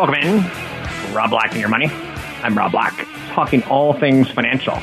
Welcome 0.00 0.14
in. 0.14 1.14
Rob 1.14 1.28
Black 1.28 1.50
and 1.50 1.60
your 1.60 1.68
money. 1.68 1.90
I'm 2.42 2.56
Rob 2.56 2.72
Black, 2.72 3.06
talking 3.32 3.62
all 3.64 3.92
things 3.92 4.30
financial. 4.30 4.80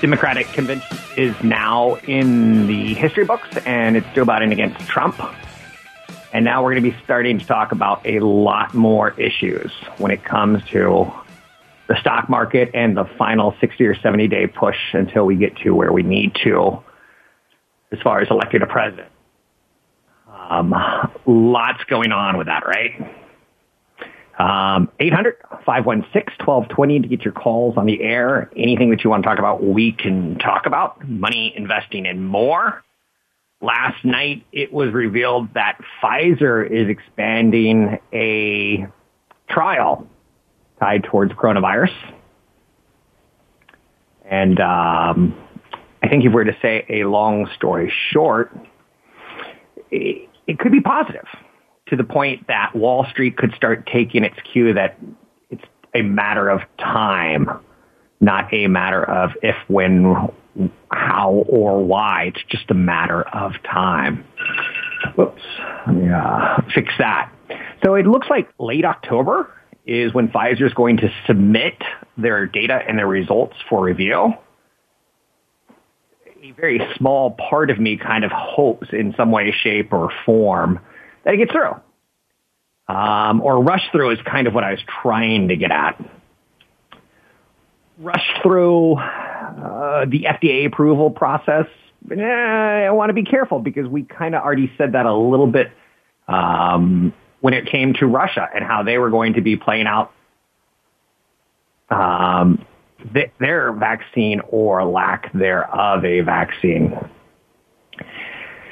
Democratic 0.00 0.46
convention 0.52 0.96
is 1.16 1.34
now 1.42 1.96
in 2.06 2.68
the 2.68 2.94
history 2.94 3.24
books, 3.24 3.48
and 3.66 3.96
it's 3.96 4.06
Joe 4.14 4.24
Biden 4.24 4.52
against 4.52 4.78
Trump. 4.86 5.20
And 6.32 6.44
now 6.44 6.62
we're 6.62 6.72
going 6.72 6.84
to 6.84 6.88
be 6.92 6.96
starting 7.02 7.40
to 7.40 7.44
talk 7.44 7.72
about 7.72 8.06
a 8.06 8.20
lot 8.20 8.74
more 8.74 9.10
issues 9.18 9.72
when 9.98 10.12
it 10.12 10.22
comes 10.22 10.62
to 10.66 11.12
the 11.88 11.96
stock 11.98 12.28
market 12.28 12.70
and 12.74 12.96
the 12.96 13.06
final 13.18 13.56
60 13.60 13.84
or 13.84 13.96
70 13.96 14.28
day 14.28 14.46
push 14.46 14.78
until 14.92 15.26
we 15.26 15.34
get 15.34 15.56
to 15.64 15.74
where 15.74 15.90
we 15.90 16.04
need 16.04 16.36
to 16.44 16.80
as 17.90 17.98
far 18.02 18.20
as 18.20 18.30
electing 18.30 18.62
a 18.62 18.66
president. 18.66 19.08
Um, 20.28 20.72
lots 21.26 21.82
going 21.88 22.12
on 22.12 22.38
with 22.38 22.46
that, 22.46 22.64
right? 22.64 23.18
Um, 24.42 24.90
800 24.98 25.36
516 25.64 26.44
1220 26.44 27.00
to 27.00 27.06
get 27.08 27.24
your 27.24 27.32
calls 27.32 27.76
on 27.76 27.86
the 27.86 28.02
air. 28.02 28.50
Anything 28.56 28.90
that 28.90 29.04
you 29.04 29.10
want 29.10 29.22
to 29.22 29.28
talk 29.28 29.38
about, 29.38 29.62
we 29.62 29.92
can 29.92 30.36
talk 30.40 30.66
about. 30.66 31.08
Money, 31.08 31.52
investing, 31.56 32.06
and 32.06 32.26
more. 32.26 32.82
Last 33.60 34.04
night, 34.04 34.44
it 34.50 34.72
was 34.72 34.92
revealed 34.92 35.54
that 35.54 35.78
Pfizer 36.02 36.68
is 36.68 36.88
expanding 36.88 38.00
a 38.12 38.88
trial 39.48 40.08
tied 40.80 41.04
towards 41.04 41.32
coronavirus. 41.34 41.94
And 44.28 44.58
um, 44.58 45.36
I 46.02 46.08
think 46.08 46.24
if 46.24 46.30
we 46.30 46.34
were 46.34 46.44
to 46.46 46.56
say 46.60 46.84
a 46.88 47.04
long 47.04 47.48
story 47.54 47.92
short, 48.10 48.50
it, 49.92 50.28
it 50.48 50.58
could 50.58 50.72
be 50.72 50.80
positive 50.80 51.28
to 51.92 51.96
the 51.96 52.04
point 52.04 52.46
that 52.48 52.74
Wall 52.74 53.04
Street 53.10 53.36
could 53.36 53.52
start 53.54 53.86
taking 53.86 54.24
its 54.24 54.36
cue 54.50 54.72
that 54.72 54.98
it's 55.50 55.62
a 55.94 56.00
matter 56.00 56.48
of 56.48 56.62
time, 56.78 57.46
not 58.18 58.52
a 58.54 58.66
matter 58.66 59.04
of 59.04 59.32
if, 59.42 59.56
when, 59.68 60.30
how, 60.90 61.44
or 61.48 61.84
why. 61.84 62.32
It's 62.34 62.42
just 62.48 62.70
a 62.70 62.74
matter 62.74 63.20
of 63.28 63.52
time. 63.62 64.24
Whoops. 65.16 65.42
Uh, 65.86 66.62
fix 66.74 66.94
that. 66.98 67.30
So 67.84 67.94
it 67.94 68.06
looks 68.06 68.28
like 68.30 68.48
late 68.58 68.86
October 68.86 69.52
is 69.84 70.14
when 70.14 70.28
Pfizer 70.28 70.62
is 70.62 70.72
going 70.72 70.96
to 70.96 71.12
submit 71.26 71.74
their 72.16 72.46
data 72.46 72.80
and 72.88 72.98
their 72.98 73.06
results 73.06 73.56
for 73.68 73.84
review. 73.84 74.32
A 76.42 76.52
very 76.52 76.80
small 76.96 77.32
part 77.32 77.68
of 77.68 77.78
me 77.78 77.98
kind 77.98 78.24
of 78.24 78.30
hopes 78.32 78.88
in 78.92 79.12
some 79.14 79.30
way, 79.30 79.54
shape, 79.62 79.92
or 79.92 80.10
form 80.24 80.80
that 81.24 81.34
it 81.34 81.38
gets 81.38 81.52
through. 81.52 81.74
Um, 82.88 83.40
or 83.40 83.62
rush 83.62 83.82
through 83.92 84.10
is 84.10 84.18
kind 84.24 84.46
of 84.46 84.54
what 84.54 84.64
I 84.64 84.72
was 84.72 84.80
trying 85.02 85.48
to 85.48 85.56
get 85.56 85.70
at. 85.70 86.02
Rush 87.98 88.26
through 88.42 88.94
uh, 88.96 90.04
the 90.06 90.26
FDA 90.28 90.66
approval 90.66 91.10
process. 91.10 91.66
Eh, 92.10 92.16
I 92.16 92.90
want 92.90 93.10
to 93.10 93.14
be 93.14 93.22
careful 93.22 93.60
because 93.60 93.86
we 93.86 94.02
kind 94.02 94.34
of 94.34 94.42
already 94.42 94.72
said 94.76 94.92
that 94.92 95.06
a 95.06 95.14
little 95.14 95.46
bit 95.46 95.70
um, 96.26 97.12
when 97.40 97.54
it 97.54 97.66
came 97.66 97.94
to 97.94 98.06
Russia 98.06 98.48
and 98.54 98.64
how 98.64 98.82
they 98.82 98.98
were 98.98 99.10
going 99.10 99.34
to 99.34 99.40
be 99.40 99.56
playing 99.56 99.86
out 99.86 100.12
um, 101.90 102.64
th- 103.12 103.30
their 103.38 103.72
vaccine 103.72 104.40
or 104.48 104.84
lack 104.84 105.32
thereof 105.32 106.04
a 106.04 106.20
vaccine. 106.20 106.98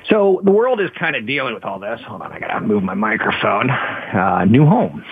So 0.09 0.41
the 0.45 0.51
world 0.51 0.81
is 0.81 0.91
kind 0.99 1.17
of 1.17 1.27
dealing 1.27 1.55
with 1.55 1.65
all 1.65 1.79
this. 1.79 2.01
Hold 2.07 2.23
on, 2.23 2.33
I 2.33 2.41
gotta 2.41 2.61
move 2.61 2.83
my 2.83 2.95
microphone. 2.95 3.71
Uh, 3.71 4.45
new 4.45 4.67
home. 4.67 5.05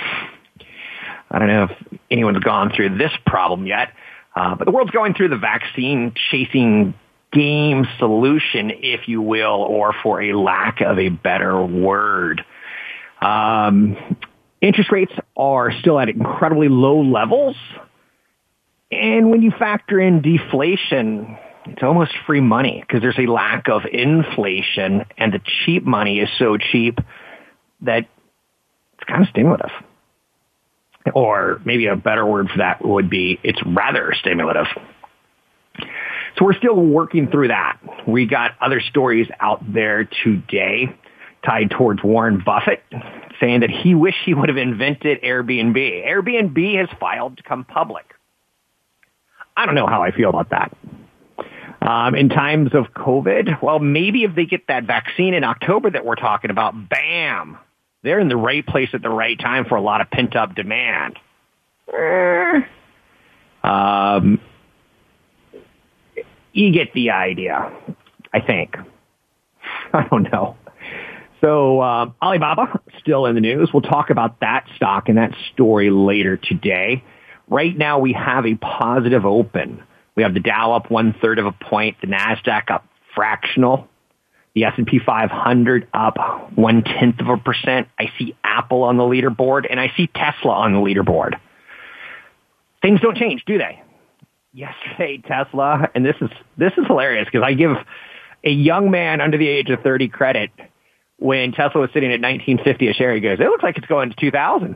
I 1.30 1.38
don't 1.38 1.48
know 1.48 1.64
if 1.64 1.98
anyone's 2.10 2.38
gone 2.38 2.72
through 2.74 2.96
this 2.96 3.12
problem 3.26 3.66
yet, 3.66 3.92
uh, 4.34 4.54
but 4.54 4.64
the 4.64 4.70
world's 4.70 4.90
going 4.90 5.14
through 5.14 5.28
the 5.28 5.36
vaccine 5.36 6.14
chasing 6.30 6.94
game 7.32 7.86
solution, 7.98 8.70
if 8.70 9.08
you 9.08 9.20
will, 9.20 9.62
or 9.62 9.94
for 10.02 10.22
a 10.22 10.32
lack 10.32 10.80
of 10.80 10.98
a 10.98 11.10
better 11.10 11.62
word. 11.62 12.44
Um, 13.20 13.96
interest 14.60 14.90
rates 14.90 15.12
are 15.36 15.72
still 15.80 15.98
at 16.00 16.08
incredibly 16.08 16.68
low 16.68 17.02
levels. 17.02 17.56
And 18.90 19.30
when 19.30 19.42
you 19.42 19.50
factor 19.50 20.00
in 20.00 20.22
deflation, 20.22 21.36
it's 21.70 21.82
almost 21.82 22.12
free 22.26 22.40
money 22.40 22.82
because 22.86 23.02
there's 23.02 23.18
a 23.18 23.30
lack 23.30 23.68
of 23.68 23.82
inflation 23.90 25.04
and 25.16 25.32
the 25.32 25.40
cheap 25.64 25.84
money 25.84 26.20
is 26.20 26.28
so 26.38 26.56
cheap 26.56 26.98
that 27.82 28.06
it's 28.94 29.04
kind 29.06 29.22
of 29.22 29.28
stimulative. 29.28 29.70
Or 31.14 31.60
maybe 31.64 31.86
a 31.86 31.96
better 31.96 32.26
word 32.26 32.48
for 32.50 32.58
that 32.58 32.84
would 32.84 33.08
be 33.08 33.38
it's 33.42 33.60
rather 33.64 34.12
stimulative. 34.18 34.66
So 36.38 36.44
we're 36.44 36.54
still 36.54 36.76
working 36.76 37.28
through 37.28 37.48
that. 37.48 37.78
We 38.06 38.26
got 38.26 38.52
other 38.60 38.80
stories 38.80 39.26
out 39.40 39.60
there 39.72 40.08
today 40.22 40.94
tied 41.44 41.70
towards 41.70 42.02
Warren 42.02 42.42
Buffett 42.44 42.82
saying 43.40 43.60
that 43.60 43.70
he 43.70 43.94
wished 43.94 44.18
he 44.24 44.34
would 44.34 44.48
have 44.48 44.58
invented 44.58 45.22
Airbnb. 45.22 45.76
Airbnb 45.76 46.78
has 46.78 46.88
filed 46.98 47.36
to 47.38 47.42
come 47.42 47.64
public. 47.64 48.14
I 49.56 49.66
don't 49.66 49.74
know 49.74 49.86
how 49.86 50.02
I 50.02 50.10
feel 50.10 50.30
about 50.30 50.50
that. 50.50 50.76
Um, 51.80 52.14
in 52.16 52.28
times 52.28 52.74
of 52.74 52.86
COVID, 52.94 53.62
well, 53.62 53.78
maybe 53.78 54.24
if 54.24 54.34
they 54.34 54.46
get 54.46 54.66
that 54.66 54.84
vaccine 54.84 55.32
in 55.32 55.44
October 55.44 55.90
that 55.90 56.04
we're 56.04 56.16
talking 56.16 56.50
about, 56.50 56.88
bam, 56.88 57.56
they're 58.02 58.18
in 58.18 58.28
the 58.28 58.36
right 58.36 58.66
place 58.66 58.88
at 58.94 59.02
the 59.02 59.08
right 59.08 59.38
time 59.38 59.64
for 59.64 59.76
a 59.76 59.80
lot 59.80 60.00
of 60.00 60.10
pent 60.10 60.34
up 60.34 60.54
demand. 60.54 61.18
Um, 63.62 64.40
you 66.52 66.72
get 66.72 66.92
the 66.94 67.10
idea, 67.10 67.72
I 68.32 68.40
think. 68.40 68.76
I 69.92 70.06
don't 70.08 70.24
know. 70.32 70.56
So 71.40 71.80
uh, 71.80 72.10
Alibaba 72.20 72.80
still 72.98 73.26
in 73.26 73.34
the 73.34 73.40
news. 73.40 73.70
We'll 73.72 73.82
talk 73.82 74.10
about 74.10 74.40
that 74.40 74.66
stock 74.76 75.08
and 75.08 75.18
that 75.18 75.32
story 75.52 75.90
later 75.90 76.36
today. 76.36 77.04
Right 77.48 77.76
now 77.76 78.00
we 78.00 78.12
have 78.12 78.44
a 78.44 78.56
positive 78.56 79.24
open. 79.24 79.82
We 80.18 80.24
have 80.24 80.34
the 80.34 80.40
Dow 80.40 80.72
up 80.72 80.90
one 80.90 81.14
third 81.22 81.38
of 81.38 81.46
a 81.46 81.52
point, 81.52 81.98
the 82.00 82.08
Nasdaq 82.08 82.72
up 82.72 82.84
fractional, 83.14 83.86
the 84.52 84.64
S&P 84.64 84.98
500 84.98 85.86
up 85.94 86.16
one 86.56 86.82
tenth 86.82 87.20
of 87.20 87.28
a 87.28 87.36
percent. 87.36 87.86
I 88.00 88.06
see 88.18 88.34
Apple 88.42 88.82
on 88.82 88.96
the 88.96 89.04
leaderboard 89.04 89.66
and 89.70 89.78
I 89.78 89.92
see 89.96 90.08
Tesla 90.08 90.54
on 90.54 90.72
the 90.72 90.80
leaderboard. 90.80 91.38
Things 92.82 93.00
don't 93.00 93.16
change, 93.16 93.44
do 93.46 93.58
they? 93.58 93.80
Yesterday, 94.52 95.22
Tesla, 95.24 95.88
and 95.94 96.04
this 96.04 96.16
is 96.20 96.30
this 96.56 96.72
is 96.76 96.84
hilarious 96.88 97.26
because 97.26 97.44
I 97.46 97.54
give 97.54 97.76
a 98.42 98.50
young 98.50 98.90
man 98.90 99.20
under 99.20 99.38
the 99.38 99.46
age 99.46 99.70
of 99.70 99.82
30 99.82 100.08
credit 100.08 100.50
when 101.18 101.52
Tesla 101.52 101.80
was 101.80 101.90
sitting 101.94 102.10
at 102.10 102.20
1950 102.20 102.88
a 102.88 102.92
share. 102.92 103.14
He 103.14 103.20
goes, 103.20 103.38
"It 103.38 103.44
looks 103.44 103.62
like 103.62 103.78
it's 103.78 103.86
going 103.86 104.10
to 104.10 104.16
2000." 104.16 104.74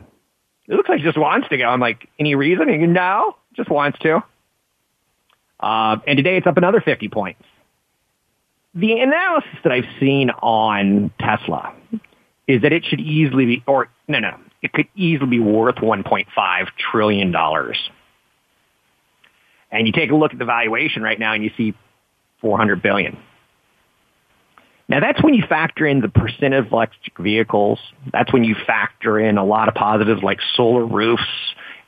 It 0.69 0.75
looks 0.75 0.87
like 0.87 1.01
it 1.01 1.03
just 1.03 1.17
wants 1.17 1.49
to 1.49 1.57
go. 1.57 1.65
I'm 1.65 1.81
like, 1.81 2.07
any 2.17 2.35
reason? 2.35 2.67
Goes, 2.67 2.87
no, 2.87 3.35
just 3.57 3.69
wants 3.69 3.99
to. 3.99 4.23
Uh, 5.63 5.95
and 6.05 6.17
today 6.17 6.35
it's 6.35 6.45
up 6.45 6.57
another 6.57 6.81
50 6.81 7.07
points. 7.07 7.41
The 8.75 8.99
analysis 8.99 9.53
that 9.63 9.71
I've 9.71 9.87
seen 9.97 10.29
on 10.29 11.09
Tesla 11.19 11.73
is 12.47 12.63
that 12.63 12.73
it 12.73 12.83
should 12.83 12.99
easily 12.99 13.45
be, 13.45 13.63
or 13.65 13.87
no, 14.09 14.19
no, 14.19 14.35
it 14.61 14.73
could 14.73 14.87
easily 14.93 15.29
be 15.29 15.39
worth 15.39 15.75
1.5 15.75 16.25
trillion 16.91 17.31
dollars. 17.31 17.77
And 19.71 19.87
you 19.87 19.93
take 19.93 20.11
a 20.11 20.15
look 20.15 20.33
at 20.33 20.39
the 20.39 20.45
valuation 20.45 21.01
right 21.01 21.17
now 21.17 21.33
and 21.33 21.43
you 21.43 21.51
see 21.55 21.73
400 22.41 22.81
billion. 22.81 23.17
Now 24.89 24.99
that's 24.99 25.23
when 25.23 25.33
you 25.33 25.45
factor 25.47 25.87
in 25.87 26.01
the 26.01 26.09
percent 26.09 26.53
of 26.53 26.73
electric 26.73 27.17
vehicles. 27.17 27.79
That's 28.11 28.33
when 28.33 28.43
you 28.43 28.55
factor 28.67 29.17
in 29.17 29.37
a 29.37 29.45
lot 29.45 29.69
of 29.69 29.75
positives 29.75 30.21
like 30.21 30.39
solar 30.55 30.85
roofs, 30.85 31.23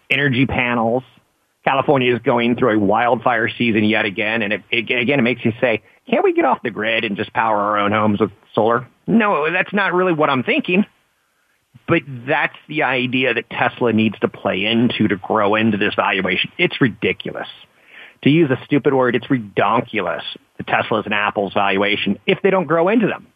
energy 0.09 0.45
panels. 0.45 1.03
California 1.65 2.13
is 2.13 2.21
going 2.21 2.55
through 2.55 2.77
a 2.77 2.79
wildfire 2.79 3.49
season 3.49 3.83
yet 3.83 4.05
again, 4.05 4.43
and 4.43 4.53
it, 4.53 4.63
it, 4.69 4.89
again, 4.91 5.19
it 5.19 5.23
makes 5.23 5.43
you 5.43 5.51
say, 5.59 5.81
can't 6.09 6.23
we 6.23 6.33
get 6.33 6.45
off 6.45 6.59
the 6.63 6.69
grid 6.69 7.03
and 7.03 7.17
just 7.17 7.33
power 7.33 7.57
our 7.57 7.79
own 7.79 7.91
homes 7.91 8.19
with 8.19 8.31
solar? 8.53 8.87
No, 9.07 9.51
that's 9.51 9.73
not 9.73 9.93
really 9.93 10.13
what 10.13 10.29
I'm 10.29 10.43
thinking. 10.43 10.85
But 11.87 12.03
that's 12.07 12.55
the 12.67 12.83
idea 12.83 13.33
that 13.33 13.49
Tesla 13.49 13.93
needs 13.93 14.17
to 14.19 14.27
play 14.27 14.65
into 14.65 15.07
to 15.07 15.17
grow 15.17 15.55
into 15.55 15.77
this 15.77 15.93
valuation. 15.95 16.51
It's 16.57 16.79
ridiculous. 16.79 17.47
To 18.23 18.29
use 18.29 18.49
a 18.49 18.63
stupid 18.65 18.93
word, 18.93 19.15
it's 19.15 19.27
redonkulous, 19.27 20.23
the 20.57 20.63
Teslas 20.63 21.05
and 21.05 21.13
Apple's 21.13 21.53
valuation, 21.53 22.17
if 22.25 22.39
they 22.41 22.49
don't 22.49 22.65
grow 22.65 22.89
into 22.89 23.07
them. 23.07 23.27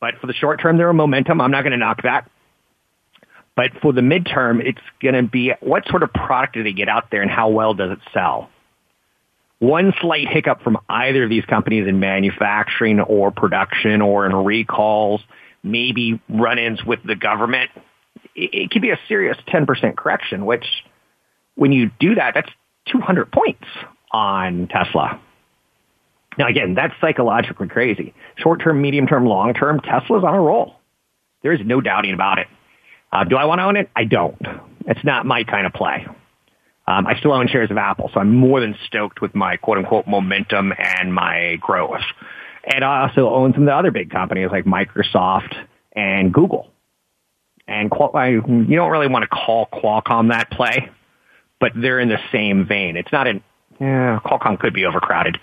But 0.00 0.14
for 0.20 0.26
the 0.26 0.32
short 0.32 0.60
term, 0.60 0.76
they're 0.76 0.90
a 0.90 0.94
momentum. 0.94 1.40
I'm 1.40 1.50
not 1.50 1.62
going 1.62 1.72
to 1.72 1.78
knock 1.78 2.02
that. 2.02 2.30
But 3.56 3.72
for 3.80 3.92
the 3.92 4.02
midterm, 4.02 4.60
it's 4.62 4.80
going 5.02 5.14
to 5.14 5.22
be 5.22 5.52
what 5.60 5.88
sort 5.88 6.02
of 6.02 6.12
product 6.12 6.54
do 6.54 6.62
they 6.62 6.74
get 6.74 6.88
out 6.88 7.10
there 7.10 7.22
and 7.22 7.30
how 7.30 7.48
well 7.48 7.72
does 7.74 7.90
it 7.92 7.98
sell? 8.12 8.50
One 9.58 9.94
slight 10.02 10.28
hiccup 10.28 10.62
from 10.62 10.76
either 10.88 11.24
of 11.24 11.30
these 11.30 11.46
companies 11.46 11.88
in 11.88 11.98
manufacturing 11.98 13.00
or 13.00 13.30
production 13.30 14.02
or 14.02 14.26
in 14.26 14.36
recalls, 14.36 15.22
maybe 15.62 16.20
run-ins 16.28 16.84
with 16.84 17.00
the 17.02 17.16
government, 17.16 17.70
it, 18.34 18.50
it 18.52 18.70
could 18.70 18.82
be 18.82 18.90
a 18.90 19.00
serious 19.08 19.38
10% 19.48 19.96
correction, 19.96 20.44
which 20.44 20.66
when 21.54 21.72
you 21.72 21.90
do 21.98 22.16
that, 22.16 22.34
that's 22.34 22.50
200 22.92 23.32
points 23.32 23.64
on 24.12 24.68
Tesla. 24.68 25.18
Now 26.38 26.48
again, 26.48 26.74
that's 26.74 26.92
psychologically 27.00 27.68
crazy. 27.68 28.14
Short 28.36 28.60
term, 28.62 28.82
medium 28.82 29.06
term, 29.06 29.24
long 29.24 29.54
term, 29.54 29.80
Tesla's 29.80 30.22
on 30.22 30.34
a 30.34 30.40
roll. 30.40 30.76
There 31.42 31.52
is 31.52 31.60
no 31.64 31.80
doubting 31.80 32.12
about 32.12 32.38
it. 32.38 32.48
Uh, 33.16 33.24
do 33.24 33.36
I 33.36 33.46
want 33.46 33.60
to 33.60 33.64
own 33.64 33.76
it? 33.76 33.88
I 33.96 34.04
don't. 34.04 34.36
It's 34.86 35.02
not 35.02 35.24
my 35.24 35.42
kind 35.42 35.66
of 35.66 35.72
play. 35.72 36.06
Um, 36.86 37.06
I 37.06 37.18
still 37.18 37.32
own 37.32 37.48
shares 37.48 37.70
of 37.70 37.78
Apple, 37.78 38.10
so 38.12 38.20
I'm 38.20 38.36
more 38.36 38.60
than 38.60 38.76
stoked 38.86 39.22
with 39.22 39.34
my 39.34 39.56
quote 39.56 39.78
unquote 39.78 40.06
momentum 40.06 40.74
and 40.78 41.14
my 41.14 41.56
growth. 41.58 42.02
And 42.66 42.84
I 42.84 43.08
also 43.08 43.30
own 43.30 43.54
some 43.54 43.62
of 43.62 43.66
the 43.68 43.74
other 43.74 43.90
big 43.90 44.10
companies 44.10 44.50
like 44.52 44.66
Microsoft 44.66 45.54
and 45.92 46.32
Google. 46.32 46.70
And 47.66 47.90
I, 48.14 48.28
you 48.28 48.76
don't 48.76 48.90
really 48.90 49.08
want 49.08 49.22
to 49.22 49.28
call 49.28 49.66
Qualcomm 49.72 50.28
that 50.28 50.50
play, 50.50 50.90
but 51.58 51.72
they're 51.74 52.00
in 52.00 52.10
the 52.10 52.20
same 52.30 52.66
vein. 52.66 52.98
It's 52.98 53.10
not 53.12 53.26
an, 53.26 53.42
yeah, 53.80 54.20
Qualcomm 54.22 54.58
could 54.58 54.74
be 54.74 54.84
overcrowded. 54.84 55.38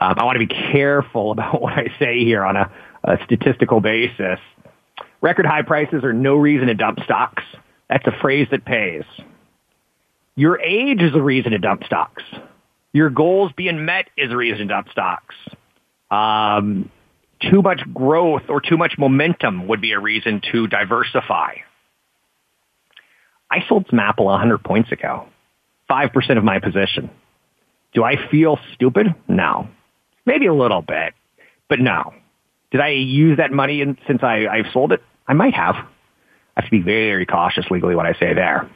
Um, 0.00 0.14
I 0.16 0.24
want 0.24 0.38
to 0.38 0.46
be 0.46 0.54
careful 0.72 1.32
about 1.32 1.60
what 1.60 1.72
I 1.72 1.92
say 1.98 2.20
here 2.24 2.44
on 2.44 2.54
a, 2.54 2.70
a 3.02 3.18
statistical 3.24 3.80
basis. 3.80 4.38
Record 5.20 5.46
high 5.46 5.62
prices 5.62 6.04
are 6.04 6.12
no 6.12 6.36
reason 6.36 6.68
to 6.68 6.74
dump 6.74 6.98
stocks. 7.04 7.42
That's 7.88 8.06
a 8.06 8.12
phrase 8.20 8.48
that 8.50 8.64
pays. 8.64 9.04
Your 10.36 10.60
age 10.60 11.02
is 11.02 11.14
a 11.14 11.20
reason 11.20 11.52
to 11.52 11.58
dump 11.58 11.84
stocks. 11.84 12.22
Your 12.92 13.10
goals 13.10 13.52
being 13.56 13.84
met 13.84 14.06
is 14.16 14.32
a 14.32 14.36
reason 14.36 14.58
to 14.58 14.64
dump 14.66 14.88
stocks. 14.90 15.34
Um, 16.10 16.90
too 17.40 17.62
much 17.62 17.82
growth 17.92 18.42
or 18.48 18.60
too 18.60 18.76
much 18.76 18.94
momentum 18.98 19.68
would 19.68 19.80
be 19.80 19.92
a 19.92 19.98
reason 19.98 20.40
to 20.52 20.66
diversify. 20.66 21.54
I 23.50 23.66
sold 23.68 23.86
some 23.90 23.98
Apple 23.98 24.26
100 24.26 24.62
points 24.62 24.92
ago. 24.92 25.26
5% 25.90 26.38
of 26.38 26.44
my 26.44 26.60
position. 26.60 27.10
Do 27.92 28.04
I 28.04 28.14
feel 28.30 28.58
stupid? 28.74 29.08
No. 29.26 29.68
Maybe 30.24 30.46
a 30.46 30.54
little 30.54 30.82
bit, 30.82 31.14
but 31.68 31.80
no. 31.80 32.14
Did 32.70 32.80
I 32.80 32.90
use 32.90 33.38
that 33.38 33.50
money 33.50 33.80
in, 33.80 33.98
since 34.06 34.22
I, 34.22 34.46
I've 34.46 34.72
sold 34.72 34.92
it? 34.92 35.02
I 35.30 35.32
might 35.32 35.54
have. 35.54 35.76
I 35.76 35.86
have 36.56 36.64
to 36.64 36.70
be 36.72 36.82
very 36.82 37.24
cautious 37.24 37.64
legally 37.70 37.94
what 37.94 38.04
I 38.04 38.14
say 38.14 38.34
there. 38.34 38.68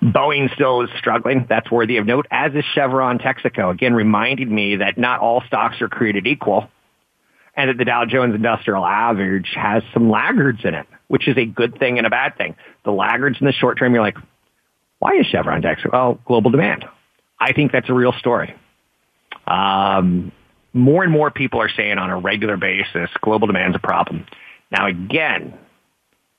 Boeing 0.00 0.54
still 0.54 0.82
is 0.82 0.90
struggling. 0.98 1.46
That's 1.48 1.68
worthy 1.68 1.96
of 1.96 2.06
note, 2.06 2.28
as 2.30 2.54
is 2.54 2.64
Chevron 2.76 3.18
Texaco. 3.18 3.72
Again, 3.72 3.92
reminding 3.92 4.54
me 4.54 4.76
that 4.76 4.98
not 4.98 5.18
all 5.18 5.42
stocks 5.48 5.80
are 5.80 5.88
created 5.88 6.28
equal 6.28 6.70
and 7.56 7.70
that 7.70 7.76
the 7.76 7.84
Dow 7.84 8.04
Jones 8.04 8.36
Industrial 8.36 8.86
Average 8.86 9.50
has 9.56 9.82
some 9.92 10.08
laggards 10.08 10.60
in 10.62 10.74
it, 10.74 10.86
which 11.08 11.26
is 11.26 11.36
a 11.36 11.44
good 11.44 11.76
thing 11.80 11.98
and 11.98 12.06
a 12.06 12.10
bad 12.10 12.38
thing. 12.38 12.54
The 12.84 12.92
laggards 12.92 13.38
in 13.40 13.46
the 13.46 13.52
short 13.52 13.76
term, 13.76 13.92
you're 13.92 14.04
like, 14.04 14.18
why 15.00 15.14
is 15.18 15.26
Chevron 15.26 15.60
Texaco? 15.60 15.92
Well, 15.92 16.20
global 16.24 16.52
demand. 16.52 16.84
I 17.40 17.52
think 17.52 17.72
that's 17.72 17.90
a 17.90 17.94
real 17.94 18.12
story. 18.12 18.54
Um, 19.44 20.30
more 20.72 21.02
and 21.02 21.12
more 21.12 21.32
people 21.32 21.60
are 21.60 21.70
saying 21.76 21.98
on 21.98 22.10
a 22.10 22.18
regular 22.18 22.56
basis, 22.56 23.10
global 23.22 23.48
demand 23.48 23.74
is 23.74 23.80
a 23.82 23.84
problem. 23.84 24.24
Now, 24.70 24.86
again, 24.86 25.58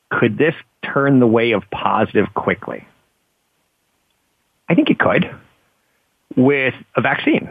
could 0.10 0.38
this 0.38 0.56
turn 0.84 1.20
the 1.20 1.28
way 1.28 1.52
of 1.52 1.64
positive 1.72 2.28
quickly? 2.34 2.88
I 4.70 4.76
think 4.76 4.90
it 4.90 5.00
could 5.00 5.30
with 6.36 6.74
a 6.96 7.02
vaccine. 7.02 7.50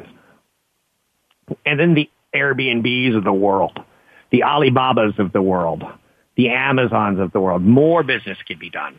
And 1.64 1.78
then 1.78 1.94
the 1.94 2.10
Airbnbs 2.34 3.16
of 3.16 3.24
the 3.24 3.32
world, 3.32 3.78
the 4.30 4.42
Alibabas 4.42 5.18
of 5.18 5.32
the 5.32 5.42
world, 5.42 5.84
the 6.36 6.50
Amazons 6.50 7.18
of 7.18 7.32
the 7.32 7.40
world, 7.40 7.62
more 7.62 8.02
business 8.02 8.38
could 8.46 8.58
be 8.58 8.70
done. 8.70 8.98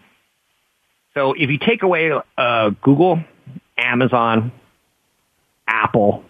So 1.14 1.34
if 1.34 1.50
you 1.50 1.58
take 1.58 1.84
away 1.84 2.12
uh, 2.38 2.70
Google, 2.82 3.20
Amazon, 3.78 4.52
Apple, 5.68 6.24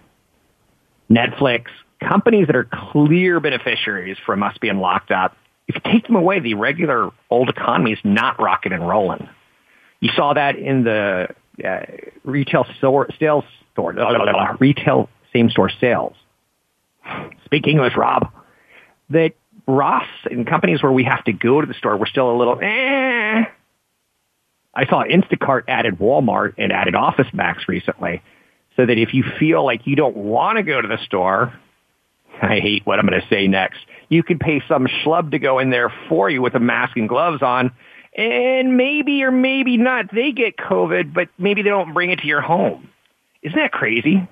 Netflix, 1.09 1.65
companies 1.99 2.47
that 2.47 2.55
are 2.55 2.67
clear 2.91 3.39
beneficiaries 3.39 4.17
from 4.25 4.43
us 4.43 4.57
being 4.59 4.77
locked 4.77 5.11
up, 5.11 5.35
if 5.67 5.75
you 5.75 5.81
take 5.91 6.07
them 6.07 6.15
away, 6.15 6.39
the 6.39 6.53
regular 6.53 7.11
old 7.29 7.49
economy 7.49 7.91
is 7.91 7.99
not 8.03 8.39
rocking 8.39 8.71
and 8.71 8.87
rolling. 8.87 9.27
You 9.99 10.09
saw 10.15 10.33
that 10.33 10.55
in 10.55 10.83
the 10.83 11.27
uh, 11.63 11.79
retail 12.23 12.65
store, 12.77 13.07
sales 13.19 13.43
store, 13.73 13.93
retail 14.59 15.09
same 15.33 15.49
store 15.49 15.69
sales. 15.69 16.15
Speak 17.45 17.67
English, 17.67 17.93
Rob. 17.95 18.31
That 19.09 19.33
Ross 19.67 20.07
and 20.25 20.47
companies 20.47 20.81
where 20.81 20.91
we 20.91 21.03
have 21.03 21.23
to 21.25 21.33
go 21.33 21.59
to 21.59 21.67
the 21.67 21.73
store, 21.73 21.97
we're 21.97 22.07
still 22.07 22.31
a 22.31 22.37
little, 22.37 22.57
eh. 22.61 23.43
I 24.73 24.85
saw 24.85 25.03
Instacart 25.03 25.63
added 25.67 25.97
Walmart 25.97 26.53
and 26.57 26.71
added 26.71 26.95
Office 26.95 27.27
Max 27.33 27.67
recently 27.67 28.21
so 28.75 28.85
that 28.85 28.97
if 28.97 29.13
you 29.13 29.23
feel 29.39 29.65
like 29.65 29.87
you 29.87 29.95
don't 29.95 30.15
want 30.15 30.57
to 30.57 30.63
go 30.63 30.81
to 30.81 30.87
the 30.87 30.99
store, 31.03 31.53
I 32.41 32.59
hate 32.59 32.85
what 32.85 32.99
I'm 32.99 33.05
going 33.05 33.19
to 33.19 33.27
say 33.27 33.47
next, 33.47 33.79
you 34.09 34.23
could 34.23 34.39
pay 34.39 34.61
some 34.67 34.87
schlub 34.87 35.31
to 35.31 35.39
go 35.39 35.59
in 35.59 35.69
there 35.69 35.91
for 36.09 36.29
you 36.29 36.41
with 36.41 36.55
a 36.55 36.59
mask 36.59 36.95
and 36.97 37.09
gloves 37.09 37.41
on, 37.41 37.71
and 38.15 38.77
maybe 38.77 39.23
or 39.23 39.31
maybe 39.31 39.77
not 39.77 40.13
they 40.13 40.31
get 40.31 40.57
COVID, 40.57 41.13
but 41.13 41.29
maybe 41.37 41.61
they 41.61 41.69
don't 41.69 41.93
bring 41.93 42.11
it 42.11 42.19
to 42.19 42.27
your 42.27 42.41
home. 42.41 42.89
Isn't 43.41 43.57
that 43.57 43.71
crazy? 43.71 44.27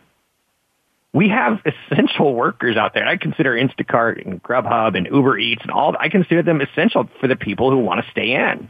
We 1.13 1.29
have 1.29 1.61
essential 1.65 2.33
workers 2.33 2.75
out 2.75 2.93
there. 2.93 3.07
I 3.07 3.15
consider 3.17 3.53
Instacart 3.53 4.25
and 4.25 4.43
Grubhub 4.43 4.97
and 4.97 5.07
Uber 5.07 5.37
Eats 5.37 5.61
and 5.61 5.71
all, 5.71 5.95
I 5.97 6.09
consider 6.09 6.43
them 6.43 6.59
essential 6.61 7.09
for 7.21 7.27
the 7.27 7.37
people 7.37 7.71
who 7.71 7.77
want 7.77 8.03
to 8.03 8.11
stay 8.11 8.33
in. 8.33 8.69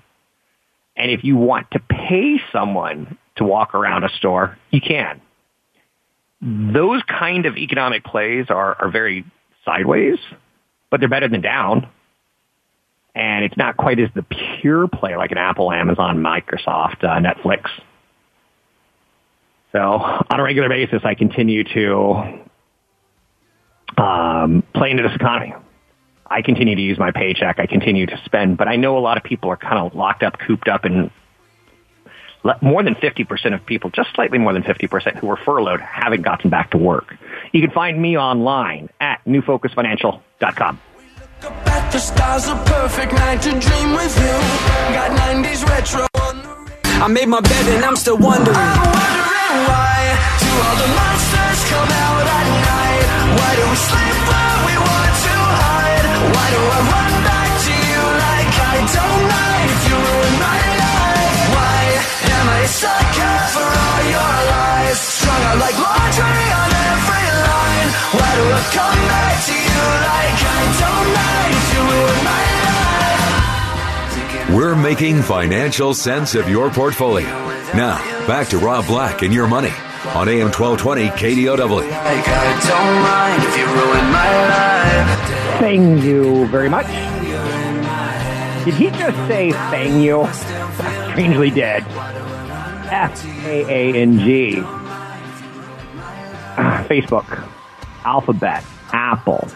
And 0.96 1.12
if 1.12 1.24
you 1.24 1.36
want 1.36 1.72
to 1.72 1.80
pay 1.80 2.40
someone 2.52 3.18
to 3.38 3.44
walk 3.44 3.74
around 3.74 4.04
a 4.04 4.10
store, 4.10 4.58
you 4.70 4.80
can 4.80 5.22
those 6.42 7.02
kind 7.04 7.46
of 7.46 7.58
economic 7.58 8.04
plays 8.04 8.48
are, 8.50 8.76
are 8.82 8.90
very 8.90 9.26
sideways, 9.64 10.20
but 10.90 11.00
they're 11.00 11.10
better 11.10 11.28
than 11.28 11.42
down. 11.42 11.88
and 13.16 13.46
it's 13.46 13.56
not 13.56 13.78
quite 13.78 14.00
as 14.00 14.10
the 14.14 14.24
pure 14.60 14.88
play 14.88 15.16
like 15.16 15.32
an 15.32 15.38
Apple, 15.38 15.72
Amazon, 15.72 16.18
Microsoft, 16.18 17.04
uh, 17.04 17.18
Netflix. 17.20 17.70
So 19.72 19.80
on 19.80 20.40
a 20.40 20.44
regular 20.44 20.70
basis, 20.70 21.02
I 21.04 21.16
continue 21.16 21.64
to 21.64 22.40
um, 23.98 24.64
play 24.74 24.92
into 24.92 25.04
this 25.04 25.16
economy. 25.16 25.54
I 26.28 26.42
continue 26.42 26.76
to 26.76 26.82
use 26.82 26.98
my 27.00 27.12
paycheck. 27.12 27.60
I 27.60 27.68
continue 27.68 28.06
to 28.06 28.22
spend, 28.26 28.58
but 28.58 28.68
I 28.68 28.76
know 28.76 28.98
a 28.98 29.00
lot 29.00 29.18
of 29.18 29.24
people 29.24 29.50
are 29.50 29.58
kind 29.58 29.78
of 29.78 29.96
locked 29.96 30.24
up, 30.24 30.38
cooped 30.40 30.68
up, 30.68 30.84
and 30.84 31.12
more 32.62 32.84
than 32.84 32.96
50% 32.96 33.54
of 33.54 33.66
people, 33.66 33.90
just 33.90 34.14
slightly 34.14 34.38
more 34.38 34.54
than 34.54 34.64
50% 34.64 35.16
who 35.16 35.28
were 35.28 35.38
furloughed, 35.38 35.82
haven't 35.82 36.22
gotten 36.22 36.50
back 36.50 36.72
to 36.72 36.78
work. 36.78 37.16
You 37.52 37.62
can 37.62 37.72
find 37.72 38.02
me 38.02 38.18
online 38.18 38.90
at 39.00 39.24
newfocusfinancial.com. 39.26 40.80
The 41.92 42.00
stars 42.00 42.48
are 42.48 42.66
perfect 42.66 43.14
night 43.14 43.42
to 43.44 43.52
dream 43.52 43.94
with 43.94 44.18
you. 44.18 44.36
Got 44.94 45.12
90s 45.18 45.66
retro 45.66 46.08
on 46.22 46.42
the 46.42 46.66
I 47.04 47.08
made 47.08 47.28
my 47.28 47.42
bed 47.42 47.76
and 47.76 47.86
I'm 47.86 47.96
still 47.96 48.18
wondering. 48.18 48.56
I'm 48.56 48.80
wondering 48.80 49.36
why 49.68 50.00
do 50.40 50.50
all 50.66 50.76
the 50.76 50.90
monsters 50.96 51.62
come 51.70 51.92
out 51.92 52.26
at 52.36 52.48
night? 52.68 53.06
Why 53.38 53.52
do 53.56 53.64
we 53.70 53.78
sleep 53.90 54.18
when 54.32 54.58
we 54.68 54.76
want 54.80 55.14
to 55.26 55.36
hide? 55.60 56.06
Why 56.36 56.46
do 56.52 56.60
I 56.60 56.80
run 56.92 57.24
back 57.24 57.35
for 62.68 63.62
all 63.62 64.04
your 64.10 64.34
lies? 64.50 65.00
Strung 65.00 65.42
out 65.44 65.58
like 65.60 65.78
laundry 65.78 66.46
on 66.62 66.72
every 66.90 67.28
line. 67.46 67.90
Why 68.16 68.32
do 68.36 68.44
I 68.50 68.62
come 68.74 69.02
back 69.06 69.36
to 69.46 69.54
you 69.54 69.84
like 70.10 70.40
I 70.46 70.64
don't 70.82 71.10
you 71.74 71.82
ruin 71.94 72.20
my 72.26 72.44
life? 74.50 74.58
We're 74.58 74.76
making 74.76 75.22
financial 75.22 75.94
sense 75.94 76.34
of 76.36 76.50
your 76.50 76.70
portfolio. 76.72 77.28
Now, 77.76 77.98
back 78.26 78.48
to 78.50 78.58
Rob 78.58 78.88
Black 78.88 79.22
and 79.22 79.34
your 79.34 79.48
money 79.48 79.74
on 80.16 80.28
AM 80.28 80.52
1220 80.52 81.10
KDOW. 81.10 81.82
Thank 85.60 86.04
you 86.04 86.48
very 86.48 86.70
much. 86.70 86.88
Did 88.66 88.74
he 88.74 88.90
just 88.90 89.18
say 89.28 89.52
thank 89.52 90.04
you? 90.04 90.28
Strangely 91.12 91.52
did. 91.52 91.86
F 92.90 93.26
A 93.46 93.66
A 93.70 93.94
N 93.96 94.20
G. 94.20 94.62
Ah, 96.58 96.86
Facebook, 96.88 97.44
Alphabet, 98.06 98.64
Apple, 98.94 99.48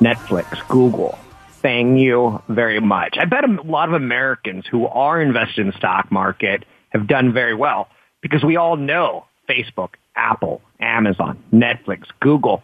Netflix, 0.00 0.66
Google. 0.68 1.18
Thank 1.62 2.00
you 2.00 2.42
very 2.48 2.80
much. 2.80 3.16
I 3.20 3.24
bet 3.24 3.44
a 3.44 3.62
lot 3.62 3.88
of 3.88 3.94
Americans 3.94 4.66
who 4.66 4.86
are 4.86 5.22
invested 5.22 5.60
in 5.60 5.66
the 5.68 5.72
stock 5.76 6.10
market 6.10 6.64
have 6.90 7.06
done 7.06 7.32
very 7.32 7.54
well 7.54 7.88
because 8.20 8.44
we 8.44 8.56
all 8.56 8.76
know 8.76 9.24
Facebook, 9.48 9.90
Apple, 10.16 10.60
Amazon, 10.80 11.42
Netflix, 11.52 12.06
Google 12.20 12.62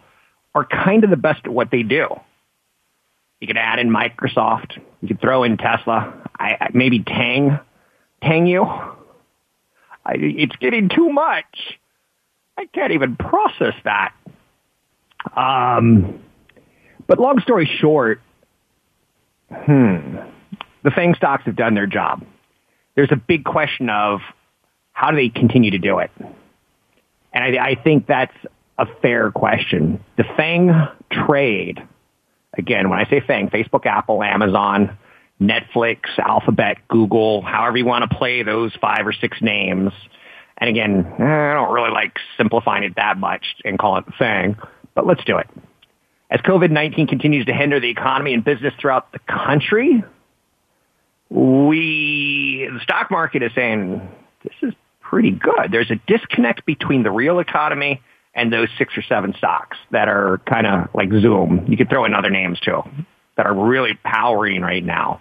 are 0.55 0.65
kind 0.65 1.05
of 1.05 1.11
the 1.11 1.17
best 1.17 1.41
at 1.45 1.53
what 1.53 1.71
they 1.71 1.83
do. 1.83 2.09
You 3.41 3.47
could 3.47 3.57
add 3.57 3.79
in 3.79 3.89
Microsoft. 3.89 4.81
You 5.01 5.09
could 5.09 5.21
throw 5.21 5.45
in 5.45 5.57
Tesla. 5.57 6.13
I, 6.39 6.71
maybe 6.75 6.99
Tang. 7.01 7.59
Tang 8.21 8.47
you. 8.49 8.67
I, 10.09 10.15
it's 10.17 10.57
getting 10.57 10.89
too 10.89 11.11
much. 11.11 11.79
I 12.57 12.65
can't 12.67 12.93
even 12.93 13.17
process 13.17 13.75
that. 13.85 14.15
Um, 15.37 16.21
but 17.07 17.21
long 17.21 17.41
story 17.41 17.71
short, 17.81 18.21
hmm, 19.53 20.17
the 20.83 20.91
FANG 20.91 21.15
stocks 21.15 21.45
have 21.45 21.57
done 21.57 21.75
their 21.75 21.87
job. 21.87 22.25
There's 22.95 23.13
a 23.13 23.17
big 23.17 23.45
question 23.45 23.91
of 23.91 24.21
how 24.93 25.11
do 25.11 25.17
they 25.17 25.29
continue 25.29 25.73
to 25.73 25.79
do 25.79 25.99
it? 25.99 26.11
And 27.33 27.59
I, 27.59 27.71
I 27.71 27.75
think 27.75 28.07
that's 28.07 28.35
a 28.79 28.87
fair 29.03 29.31
question. 29.31 30.03
The 30.17 30.25
FANG 30.37 30.73
trade, 31.13 31.87
again, 32.57 32.89
when 32.89 32.99
I 32.99 33.09
say 33.11 33.21
FANG, 33.21 33.51
Facebook, 33.51 33.85
Apple, 33.85 34.23
Amazon, 34.23 34.97
Netflix, 35.41 36.19
Alphabet, 36.19 36.79
Google, 36.89 37.43
however 37.43 37.77
you 37.77 37.85
want 37.85 38.11
to 38.11 38.17
play 38.17 38.43
those 38.43 38.75
five 38.81 39.07
or 39.07 39.13
six 39.13 39.39
names. 39.41 39.93
And 40.57 40.69
again, 40.69 41.07
I 41.19 41.55
don't 41.55 41.73
really 41.73 41.91
like 41.93 42.17
simplifying 42.37 42.83
it 42.83 42.97
that 42.97 43.17
much 43.19 43.45
and 43.65 43.79
call 43.79 43.99
it 43.99 44.05
FANG, 44.19 44.57
but 44.95 45.07
let's 45.07 45.23
do 45.25 45.39
it. 45.39 45.49
As 46.31 46.41
COVID-19 46.41 47.09
continues 47.09 47.47
to 47.47 47.55
hinder 47.55 47.81
the 47.81 47.89
economy 47.89 48.35
and 48.35 48.45
business 48.45 48.75
throughout 48.81 49.13
the 49.13 49.21
country, 49.21 50.03
we, 51.31 52.69
the 52.73 52.81
stock 52.83 53.11
market 53.11 53.43
is 53.43 53.53
saying 53.55 54.07
this 54.43 54.55
is 54.63 54.75
pretty 55.01 55.31
good. 55.31 55.71
There's 55.71 55.91
a 55.91 56.01
disconnect 56.07 56.67
between 56.67 57.03
the 57.03 57.11
real 57.11 57.39
economy 57.39 58.03
and 58.35 58.53
those 58.53 58.69
six 58.77 58.97
or 58.97 59.03
seven 59.03 59.35
stocks 59.39 59.77
that 59.91 60.09
are 60.09 60.41
kind 60.47 60.67
of 60.67 60.89
like 60.95 61.11
Zoom. 61.11 61.67
You 61.69 61.77
could 61.77 61.89
throw 61.89 62.05
in 62.05 62.15
other 62.15 62.31
names 62.31 62.61
too 62.61 62.83
that 63.37 63.47
are 63.47 63.55
really 63.55 63.99
powering 64.05 64.61
right 64.63 64.85
now. 64.85 65.21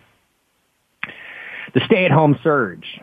The 1.77 1.85
stay-at-home 1.85 2.39
surge. 2.41 2.99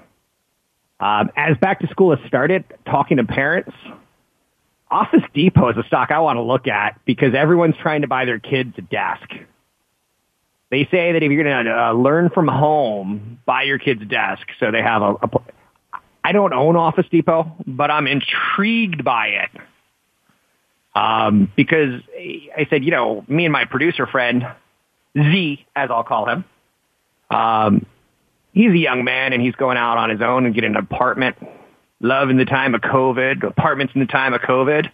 Um, 0.99 1.31
as 1.37 1.57
back 1.59 1.79
to 1.79 1.87
school 1.87 2.17
has 2.17 2.27
started, 2.27 2.65
talking 2.85 3.19
to 3.19 3.25
parents, 3.25 3.71
Office 4.91 5.23
Depot 5.33 5.69
is 5.69 5.77
a 5.77 5.85
stock 5.85 6.11
I 6.11 6.19
want 6.19 6.39
to 6.39 6.43
look 6.43 6.67
at 6.67 6.99
because 7.05 7.37
everyone's 7.37 7.77
trying 7.81 8.03
to 8.03 8.09
buy 8.09 8.25
their 8.25 8.41
kids 8.41 8.75
a 8.77 8.83
desk. 8.83 9.31
They 10.73 10.89
say 10.91 11.13
that 11.13 11.23
if 11.23 11.31
you're 11.31 11.45
going 11.45 11.67
to 11.67 11.71
uh, 11.71 11.93
learn 11.93 12.31
from 12.31 12.49
home, 12.49 13.39
buy 13.47 13.63
your 13.63 13.79
kids 13.79 14.03
a 14.03 14.07
desk 14.07 14.45
so 14.59 14.73
they 14.73 14.83
have 14.83 15.03
a, 15.03 15.13
a. 15.23 15.29
I 16.25 16.33
don't 16.33 16.53
own 16.53 16.75
Office 16.75 17.07
Depot, 17.13 17.55
but 17.65 17.93
I'm 17.93 18.09
intrigued 18.09 19.05
by 19.05 19.29
it. 19.29 19.51
Um, 20.97 21.53
because 21.55 22.03
I 22.19 22.67
said, 22.69 22.83
you 22.83 22.91
know, 22.91 23.25
me 23.29 23.45
and 23.45 23.53
my 23.53 23.67
producer 23.67 24.09
friend, 24.09 24.45
Z, 25.17 25.65
as 25.77 25.91
I'll 25.93 26.03
call 26.03 26.29
him, 26.29 26.45
um, 27.31 27.87
he's 28.55 28.71
a 28.71 28.79
young 28.79 29.05
man 29.05 29.35
and 29.35 29.43
he's 29.43 29.55
going 29.57 29.77
out 29.77 29.99
on 29.99 30.09
his 30.09 30.23
own 30.23 30.47
and 30.47 30.55
getting 30.55 30.71
an 30.71 30.77
apartment. 30.77 31.37
Love 32.01 32.31
in 32.31 32.39
the 32.39 32.45
time 32.45 32.75
of 32.75 32.81
COVID, 32.81 33.43
apartments 33.47 33.93
in 33.95 34.01
the 34.01 34.07
time 34.07 34.33
of 34.33 34.41
COVID. 34.41 34.89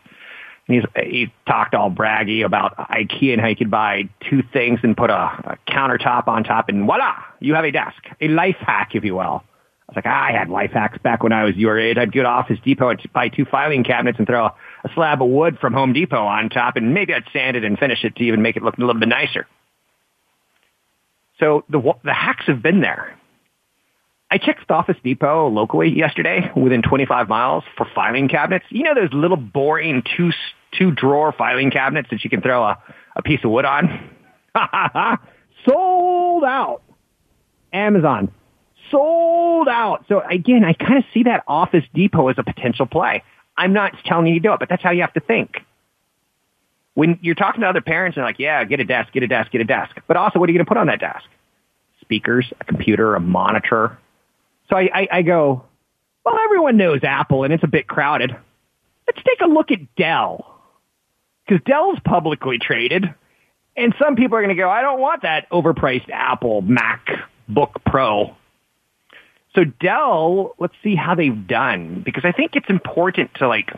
And 0.66 0.76
he's, 0.76 0.84
he 1.04 1.32
talked 1.46 1.74
all 1.74 1.90
braggy 1.90 2.44
about 2.44 2.76
IKEA 2.76 3.32
and 3.32 3.40
how 3.40 3.48
you 3.48 3.56
could 3.56 3.70
buy 3.70 4.08
two 4.28 4.42
things 4.52 4.80
and 4.82 4.96
put 4.96 5.10
a, 5.10 5.14
a 5.14 5.58
countertop 5.68 6.26
on 6.26 6.44
top 6.44 6.68
and 6.68 6.86
voila, 6.86 7.14
you 7.40 7.54
have 7.54 7.64
a 7.64 7.70
desk, 7.70 8.02
a 8.20 8.28
life 8.28 8.56
hack, 8.60 8.90
if 8.94 9.04
you 9.04 9.14
will. 9.14 9.42
I 9.88 9.92
was 9.92 9.96
like, 9.96 10.06
ah, 10.06 10.26
I 10.28 10.32
had 10.32 10.48
life 10.48 10.70
hacks 10.70 10.98
back 11.02 11.24
when 11.24 11.32
I 11.32 11.42
was 11.42 11.56
your 11.56 11.78
age. 11.78 11.98
I'd 11.98 12.12
go 12.12 12.22
to 12.22 12.28
Office 12.28 12.58
Depot 12.64 12.90
and 12.90 13.12
buy 13.12 13.28
two 13.28 13.44
filing 13.44 13.82
cabinets 13.82 14.18
and 14.18 14.26
throw 14.26 14.46
a, 14.46 14.54
a 14.84 14.90
slab 14.94 15.20
of 15.20 15.28
wood 15.28 15.58
from 15.60 15.72
Home 15.72 15.92
Depot 15.92 16.24
on 16.24 16.48
top, 16.48 16.76
and 16.76 16.94
maybe 16.94 17.12
I'd 17.12 17.24
sand 17.32 17.56
it 17.56 17.64
and 17.64 17.76
finish 17.76 18.04
it 18.04 18.14
to 18.16 18.22
even 18.22 18.40
make 18.40 18.56
it 18.56 18.62
look 18.62 18.78
a 18.78 18.80
little 18.80 18.94
bit 18.94 19.08
nicer. 19.08 19.48
So 21.40 21.64
the 21.68 21.80
the 22.04 22.14
hacks 22.14 22.44
have 22.46 22.62
been 22.62 22.80
there. 22.80 23.16
I 24.30 24.38
checked 24.38 24.70
Office 24.70 24.96
Depot 25.02 25.48
locally 25.48 25.88
yesterday, 25.88 26.50
within 26.54 26.82
25 26.82 27.28
miles, 27.28 27.64
for 27.76 27.86
filing 27.94 28.28
cabinets. 28.28 28.64
You 28.70 28.84
know 28.84 28.94
those 28.94 29.12
little 29.12 29.36
boring 29.36 30.02
two 30.16 30.30
two 30.72 30.92
drawer 30.92 31.32
filing 31.32 31.70
cabinets 31.70 32.10
that 32.10 32.22
you 32.22 32.30
can 32.30 32.40
throw 32.40 32.62
a, 32.62 32.78
a 33.16 33.22
piece 33.22 33.40
of 33.42 33.50
wood 33.50 33.64
on? 33.64 34.10
Sold 35.66 36.44
out. 36.44 36.82
Amazon 37.72 38.32
sold 38.90 39.68
out. 39.68 40.04
So 40.08 40.20
again, 40.20 40.64
I 40.64 40.72
kind 40.72 40.98
of 40.98 41.04
see 41.12 41.24
that 41.24 41.44
Office 41.46 41.84
Depot 41.94 42.28
as 42.28 42.36
a 42.38 42.42
potential 42.42 42.86
play. 42.86 43.22
I'm 43.56 43.72
not 43.72 43.92
telling 44.04 44.26
you 44.26 44.34
to 44.34 44.40
do 44.40 44.52
it, 44.52 44.60
but 44.60 44.68
that's 44.68 44.82
how 44.82 44.90
you 44.90 45.02
have 45.02 45.12
to 45.14 45.20
think. 45.20 45.58
When 46.94 47.18
you're 47.22 47.34
talking 47.34 47.60
to 47.60 47.68
other 47.68 47.80
parents, 47.80 48.16
they're 48.16 48.24
like, 48.24 48.38
yeah, 48.38 48.64
get 48.64 48.80
a 48.80 48.84
desk, 48.84 49.12
get 49.12 49.22
a 49.22 49.28
desk, 49.28 49.52
get 49.52 49.60
a 49.60 49.64
desk. 49.64 49.96
But 50.06 50.16
also, 50.16 50.38
what 50.38 50.48
are 50.48 50.52
you 50.52 50.58
going 50.58 50.66
to 50.66 50.68
put 50.68 50.76
on 50.76 50.88
that 50.88 51.00
desk? 51.00 51.24
Speakers, 52.00 52.52
a 52.60 52.64
computer, 52.64 53.14
a 53.14 53.20
monitor. 53.20 53.98
So 54.70 54.76
I, 54.76 54.88
I, 54.94 55.08
I 55.12 55.22
go, 55.22 55.64
well, 56.24 56.38
everyone 56.44 56.76
knows 56.76 57.00
Apple 57.02 57.44
and 57.44 57.52
it's 57.52 57.64
a 57.64 57.68
bit 57.68 57.86
crowded. 57.86 58.34
Let's 59.06 59.22
take 59.26 59.40
a 59.42 59.48
look 59.48 59.70
at 59.70 59.94
Dell. 59.96 60.46
Because 61.46 61.62
Dell's 61.64 61.98
publicly 62.04 62.58
traded. 62.58 63.12
And 63.76 63.94
some 63.98 64.14
people 64.14 64.36
are 64.36 64.42
going 64.42 64.54
to 64.54 64.60
go, 64.60 64.70
I 64.70 64.82
don't 64.82 65.00
want 65.00 65.22
that 65.22 65.50
overpriced 65.50 66.08
Apple 66.10 66.62
MacBook 66.62 67.82
Pro. 67.84 68.36
So 69.54 69.64
Dell, 69.64 70.54
let's 70.58 70.74
see 70.82 70.94
how 70.94 71.14
they've 71.14 71.46
done 71.46 72.02
because 72.04 72.24
I 72.24 72.32
think 72.32 72.54
it's 72.54 72.70
important 72.70 73.34
to 73.36 73.48
like 73.48 73.72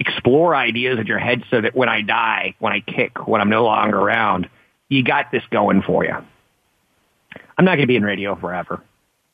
explore 0.00 0.56
ideas 0.56 0.98
in 0.98 1.06
your 1.06 1.18
head 1.18 1.44
so 1.50 1.60
that 1.60 1.76
when 1.76 1.88
I 1.88 2.00
die, 2.00 2.56
when 2.58 2.72
I 2.72 2.80
kick, 2.80 3.28
when 3.28 3.40
I'm 3.40 3.50
no 3.50 3.64
longer 3.64 3.98
around, 3.98 4.48
you 4.88 5.04
got 5.04 5.30
this 5.30 5.44
going 5.50 5.82
for 5.82 6.04
you. 6.04 6.16
I'm 7.56 7.64
not 7.64 7.72
going 7.72 7.82
to 7.82 7.86
be 7.86 7.96
in 7.96 8.02
radio 8.02 8.34
forever. 8.34 8.82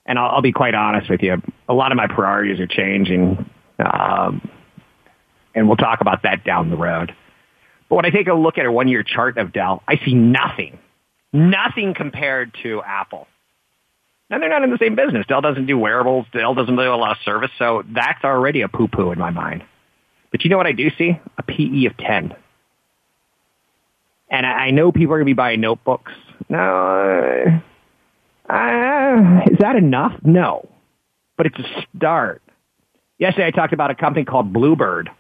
And 0.08 0.18
I'll, 0.18 0.36
I'll, 0.36 0.42
be 0.42 0.52
quite 0.52 0.74
honest 0.74 1.08
with 1.08 1.22
you. 1.22 1.40
A 1.68 1.74
lot 1.74 1.92
of 1.92 1.96
my 1.96 2.08
priorities 2.08 2.58
are 2.58 2.66
changing. 2.66 3.48
Um, 3.78 4.50
and 5.54 5.68
we'll 5.68 5.76
talk 5.76 6.00
about 6.00 6.24
that 6.24 6.42
down 6.44 6.70
the 6.70 6.76
road. 6.76 7.14
But 7.88 7.96
when 7.96 8.06
I 8.06 8.10
take 8.10 8.26
a 8.26 8.34
look 8.34 8.58
at 8.58 8.66
a 8.66 8.72
one 8.72 8.88
year 8.88 9.04
chart 9.04 9.38
of 9.38 9.52
Dell, 9.52 9.82
I 9.86 10.00
see 10.04 10.14
nothing, 10.14 10.78
Nothing 11.32 11.94
compared 11.94 12.54
to 12.62 12.82
Apple. 12.82 13.26
Now 14.30 14.38
they're 14.38 14.48
not 14.48 14.62
in 14.62 14.70
the 14.70 14.78
same 14.78 14.94
business. 14.94 15.26
Dell 15.26 15.40
doesn't 15.40 15.66
do 15.66 15.78
wearables. 15.78 16.26
Dell 16.32 16.54
doesn't 16.54 16.74
do 16.74 16.82
a 16.82 16.96
lot 16.96 17.12
of 17.12 17.18
service. 17.24 17.50
So 17.58 17.82
that's 17.86 18.24
already 18.24 18.62
a 18.62 18.68
poo-poo 18.68 19.10
in 19.12 19.18
my 19.18 19.30
mind. 19.30 19.64
But 20.30 20.44
you 20.44 20.50
know 20.50 20.56
what 20.56 20.66
I 20.66 20.72
do 20.72 20.90
see? 20.96 21.18
A 21.38 21.42
PE 21.42 21.86
of 21.86 21.96
10. 21.96 22.34
And 24.30 24.46
I 24.46 24.70
know 24.70 24.92
people 24.92 25.14
are 25.14 25.18
going 25.18 25.26
to 25.26 25.30
be 25.30 25.34
buying 25.34 25.60
notebooks. 25.60 26.12
No, 26.50 27.60
uh, 28.48 28.54
is 29.50 29.58
that 29.60 29.76
enough? 29.76 30.12
No, 30.22 30.68
but 31.36 31.46
it's 31.46 31.58
a 31.58 31.86
start. 31.96 32.42
Yesterday 33.18 33.46
I 33.46 33.50
talked 33.50 33.72
about 33.72 33.90
a 33.90 33.94
company 33.94 34.24
called 34.24 34.52
Bluebird. 34.52 35.10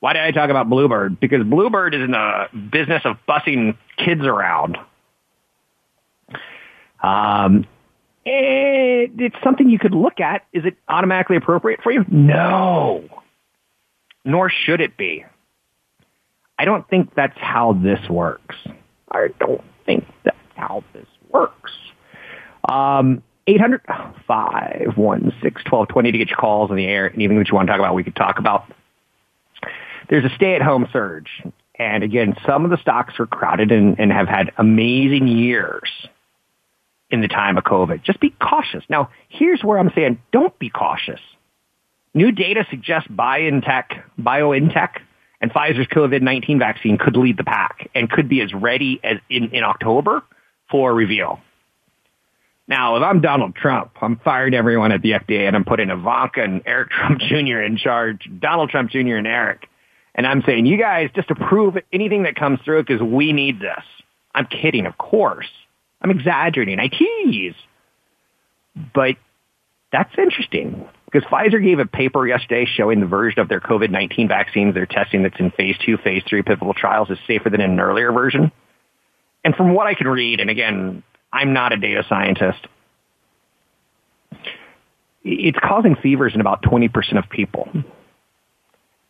Why 0.00 0.12
did 0.12 0.22
I 0.22 0.30
talk 0.30 0.50
about 0.50 0.68
Bluebird? 0.68 1.18
Because 1.20 1.44
Bluebird 1.44 1.94
is 1.94 2.02
in 2.02 2.10
the 2.10 2.44
business 2.70 3.02
of 3.04 3.16
busing 3.28 3.76
kids 3.96 4.22
around. 4.22 4.76
Um, 7.02 7.66
it, 8.24 9.12
it's 9.18 9.36
something 9.42 9.68
you 9.68 9.78
could 9.78 9.94
look 9.94 10.20
at. 10.20 10.44
Is 10.52 10.64
it 10.64 10.76
automatically 10.88 11.36
appropriate 11.36 11.80
for 11.82 11.92
you? 11.92 12.04
No. 12.08 13.04
Nor 14.24 14.50
should 14.50 14.80
it 14.80 14.96
be. 14.96 15.24
I 16.58 16.64
don't 16.64 16.88
think 16.88 17.14
that's 17.14 17.36
how 17.36 17.72
this 17.72 18.00
works. 18.08 18.56
I 19.10 19.28
don't 19.38 19.64
think 19.84 20.06
that's 20.24 20.36
how 20.54 20.84
this 20.92 21.06
works. 21.30 21.72
Um, 22.68 23.22
800 23.46 23.82
516 24.26 25.42
1220 25.42 26.12
to 26.12 26.18
get 26.18 26.28
your 26.28 26.36
calls 26.36 26.70
in 26.70 26.76
the 26.76 26.86
air. 26.86 27.12
Anything 27.12 27.38
that 27.38 27.48
you 27.48 27.54
want 27.54 27.66
to 27.66 27.72
talk 27.72 27.80
about, 27.80 27.94
we 27.94 28.04
could 28.04 28.16
talk 28.16 28.38
about. 28.38 28.70
There's 30.08 30.24
a 30.24 30.34
stay 30.34 30.54
at 30.54 30.62
home 30.62 30.88
surge. 30.92 31.28
And 31.76 32.04
again, 32.04 32.36
some 32.46 32.64
of 32.64 32.70
the 32.70 32.78
stocks 32.78 33.14
are 33.18 33.26
crowded 33.26 33.72
and, 33.72 33.98
and 33.98 34.12
have 34.12 34.28
had 34.28 34.52
amazing 34.58 35.26
years 35.26 35.90
in 37.10 37.20
the 37.20 37.28
time 37.28 37.58
of 37.58 37.64
COVID. 37.64 38.02
Just 38.02 38.20
be 38.20 38.30
cautious. 38.30 38.84
Now, 38.88 39.10
here's 39.28 39.62
where 39.62 39.78
I'm 39.78 39.90
saying 39.94 40.20
don't 40.32 40.56
be 40.58 40.70
cautious. 40.70 41.20
New 42.14 42.30
data 42.30 42.64
suggests 42.70 43.08
BioNTech, 43.08 44.02
BioNTech 44.20 45.00
and 45.40 45.52
Pfizer's 45.52 45.88
COVID-19 45.88 46.58
vaccine 46.58 46.96
could 46.96 47.16
lead 47.16 47.36
the 47.36 47.44
pack 47.44 47.90
and 47.94 48.08
could 48.08 48.28
be 48.28 48.40
as 48.40 48.54
ready 48.54 49.00
as 49.02 49.18
in, 49.28 49.50
in 49.50 49.64
October 49.64 50.22
for 50.70 50.94
reveal. 50.94 51.40
Now, 52.66 52.96
if 52.96 53.02
I'm 53.02 53.20
Donald 53.20 53.54
Trump, 53.54 53.92
I'm 54.00 54.16
firing 54.24 54.54
everyone 54.54 54.90
at 54.90 55.02
the 55.02 55.12
FDA 55.12 55.46
and 55.46 55.54
I'm 55.54 55.64
putting 55.64 55.90
Ivanka 55.90 56.42
and 56.42 56.62
Eric 56.64 56.90
Trump 56.90 57.20
Jr. 57.20 57.60
in 57.60 57.76
charge, 57.76 58.28
Donald 58.38 58.70
Trump 58.70 58.90
Jr. 58.90 59.16
and 59.16 59.26
Eric. 59.26 59.68
And 60.14 60.26
I'm 60.26 60.42
saying, 60.46 60.66
you 60.66 60.78
guys 60.78 61.10
just 61.14 61.30
approve 61.30 61.76
anything 61.92 62.22
that 62.22 62.36
comes 62.36 62.60
through 62.64 62.84
because 62.84 63.02
we 63.02 63.32
need 63.32 63.60
this. 63.60 63.84
I'm 64.34 64.46
kidding, 64.46 64.86
of 64.86 64.96
course. 64.96 65.50
I'm 66.00 66.10
exaggerating. 66.10 66.78
I 66.78 66.88
tease. 66.88 67.54
But 68.94 69.16
that's 69.92 70.12
interesting 70.18 70.88
because 71.04 71.22
Pfizer 71.28 71.62
gave 71.62 71.78
a 71.78 71.86
paper 71.86 72.26
yesterday 72.26 72.66
showing 72.66 73.00
the 73.00 73.06
version 73.06 73.40
of 73.40 73.48
their 73.48 73.60
COVID-19 73.60 74.28
vaccines 74.28 74.74
they're 74.74 74.86
testing 74.86 75.22
that's 75.22 75.38
in 75.38 75.50
phase 75.52 75.76
two, 75.84 75.96
phase 75.98 76.22
three 76.28 76.42
pivotal 76.42 76.74
trials 76.74 77.10
is 77.10 77.18
safer 77.26 77.50
than 77.50 77.60
an 77.60 77.78
earlier 77.78 78.10
version. 78.12 78.50
And 79.44 79.54
from 79.54 79.74
what 79.74 79.86
I 79.86 79.94
can 79.94 80.08
read, 80.08 80.40
and 80.40 80.50
again, 80.50 81.02
I'm 81.34 81.52
not 81.52 81.72
a 81.72 81.76
data 81.76 82.04
scientist, 82.08 82.66
it's 85.24 85.58
causing 85.60 85.96
fevers 85.96 86.34
in 86.34 86.40
about 86.40 86.62
20% 86.62 87.18
of 87.18 87.28
people. 87.28 87.68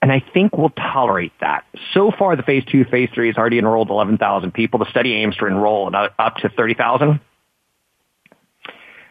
And 0.00 0.12
I 0.12 0.22
think 0.32 0.56
we'll 0.56 0.70
tolerate 0.70 1.32
that. 1.40 1.64
So 1.92 2.12
far, 2.18 2.36
the 2.36 2.42
phase 2.42 2.64
two, 2.70 2.84
phase 2.84 3.08
three 3.14 3.28
has 3.28 3.36
already 3.36 3.58
enrolled 3.58 3.90
11,000 3.90 4.52
people. 4.52 4.78
The 4.78 4.90
study 4.90 5.14
aims 5.14 5.36
to 5.36 5.46
enroll 5.46 5.90
up 6.18 6.36
to 6.36 6.48
30,000. 6.48 7.20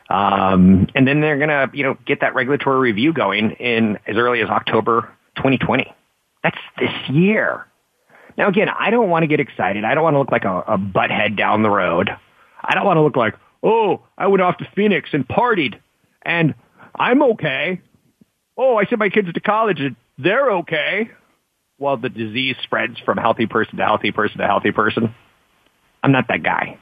Um, 0.10 0.88
and 0.94 1.08
then 1.08 1.22
they're 1.22 1.38
going 1.38 1.50
to, 1.50 1.70
you 1.74 1.84
know, 1.84 1.98
get 2.06 2.22
that 2.22 2.36
regulatory 2.36 2.80
review 2.80 3.14
going 3.14 3.52
in 3.52 3.98
as 4.08 4.18
early 4.18 4.42
as 4.42 4.50
October 4.50 5.10
2020. 5.38 5.92
That's 6.44 6.58
this 6.80 6.92
year. 7.10 7.66
Now, 8.38 8.48
again, 8.48 8.68
I 8.70 8.90
don't 8.90 9.10
want 9.10 9.24
to 9.24 9.28
get 9.28 9.40
excited. 9.40 9.84
I 9.84 9.96
don't 9.96 10.04
want 10.04 10.14
to 10.16 10.20
look 10.20 10.32
like 10.32 10.46
a, 10.46 10.60
a 10.60 10.78
butthead 10.78 11.38
down 11.38 11.64
the 11.64 11.70
road. 11.70 12.10
I 12.64 12.76
don't 12.76 12.86
want 12.86 12.98
to 12.98 13.02
look 13.02 13.16
like, 13.16 13.36
oh, 13.62 14.02
I 14.18 14.28
went 14.28 14.42
off 14.42 14.58
to 14.58 14.68
Phoenix 14.76 15.10
and 15.14 15.28
partied 15.28 15.76
and 16.22 16.56
I'm 16.96 17.22
okay. 17.24 17.82
Oh, 18.58 18.78
I 18.78 18.86
sent 18.86 19.00
my 19.00 19.10
kids 19.10 19.32
to 19.34 19.40
college 19.40 19.80
and 19.80 19.96
they're 20.18 20.52
okay. 20.58 21.10
Well, 21.80 21.98
the 21.98 22.10
disease 22.10 22.56
spreads 22.64 23.00
from 23.00 23.18
healthy 23.18 23.48
person 23.48 23.78
to 23.78 23.84
healthy 23.84 24.12
person 24.12 24.38
to 24.38 24.48
healthy 24.48 24.72
person. 24.72 25.14
I'm 26.04 26.12
not 26.12 26.28
that 26.28 26.44
guy. 26.44 26.78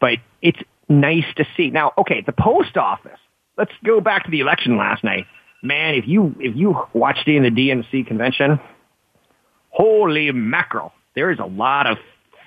But 0.00 0.18
it's 0.42 0.60
nice 0.88 1.24
to 1.36 1.44
see. 1.56 1.70
Now, 1.70 1.92
okay, 1.98 2.22
the 2.24 2.32
post 2.32 2.76
office. 2.76 3.18
Let's 3.56 3.72
go 3.84 4.00
back 4.00 4.24
to 4.24 4.30
the 4.30 4.40
election 4.40 4.76
last 4.76 5.02
night. 5.02 5.26
Man, 5.62 5.94
if 5.94 6.06
you 6.06 6.36
if 6.38 6.54
you 6.54 6.76
watched 6.92 7.26
in 7.26 7.42
the 7.42 7.50
DNC 7.50 8.06
convention, 8.06 8.60
holy 9.70 10.30
mackerel. 10.30 10.92
There 11.16 11.32
is 11.32 11.40
a 11.40 11.46
lot 11.46 11.88
of 11.88 11.98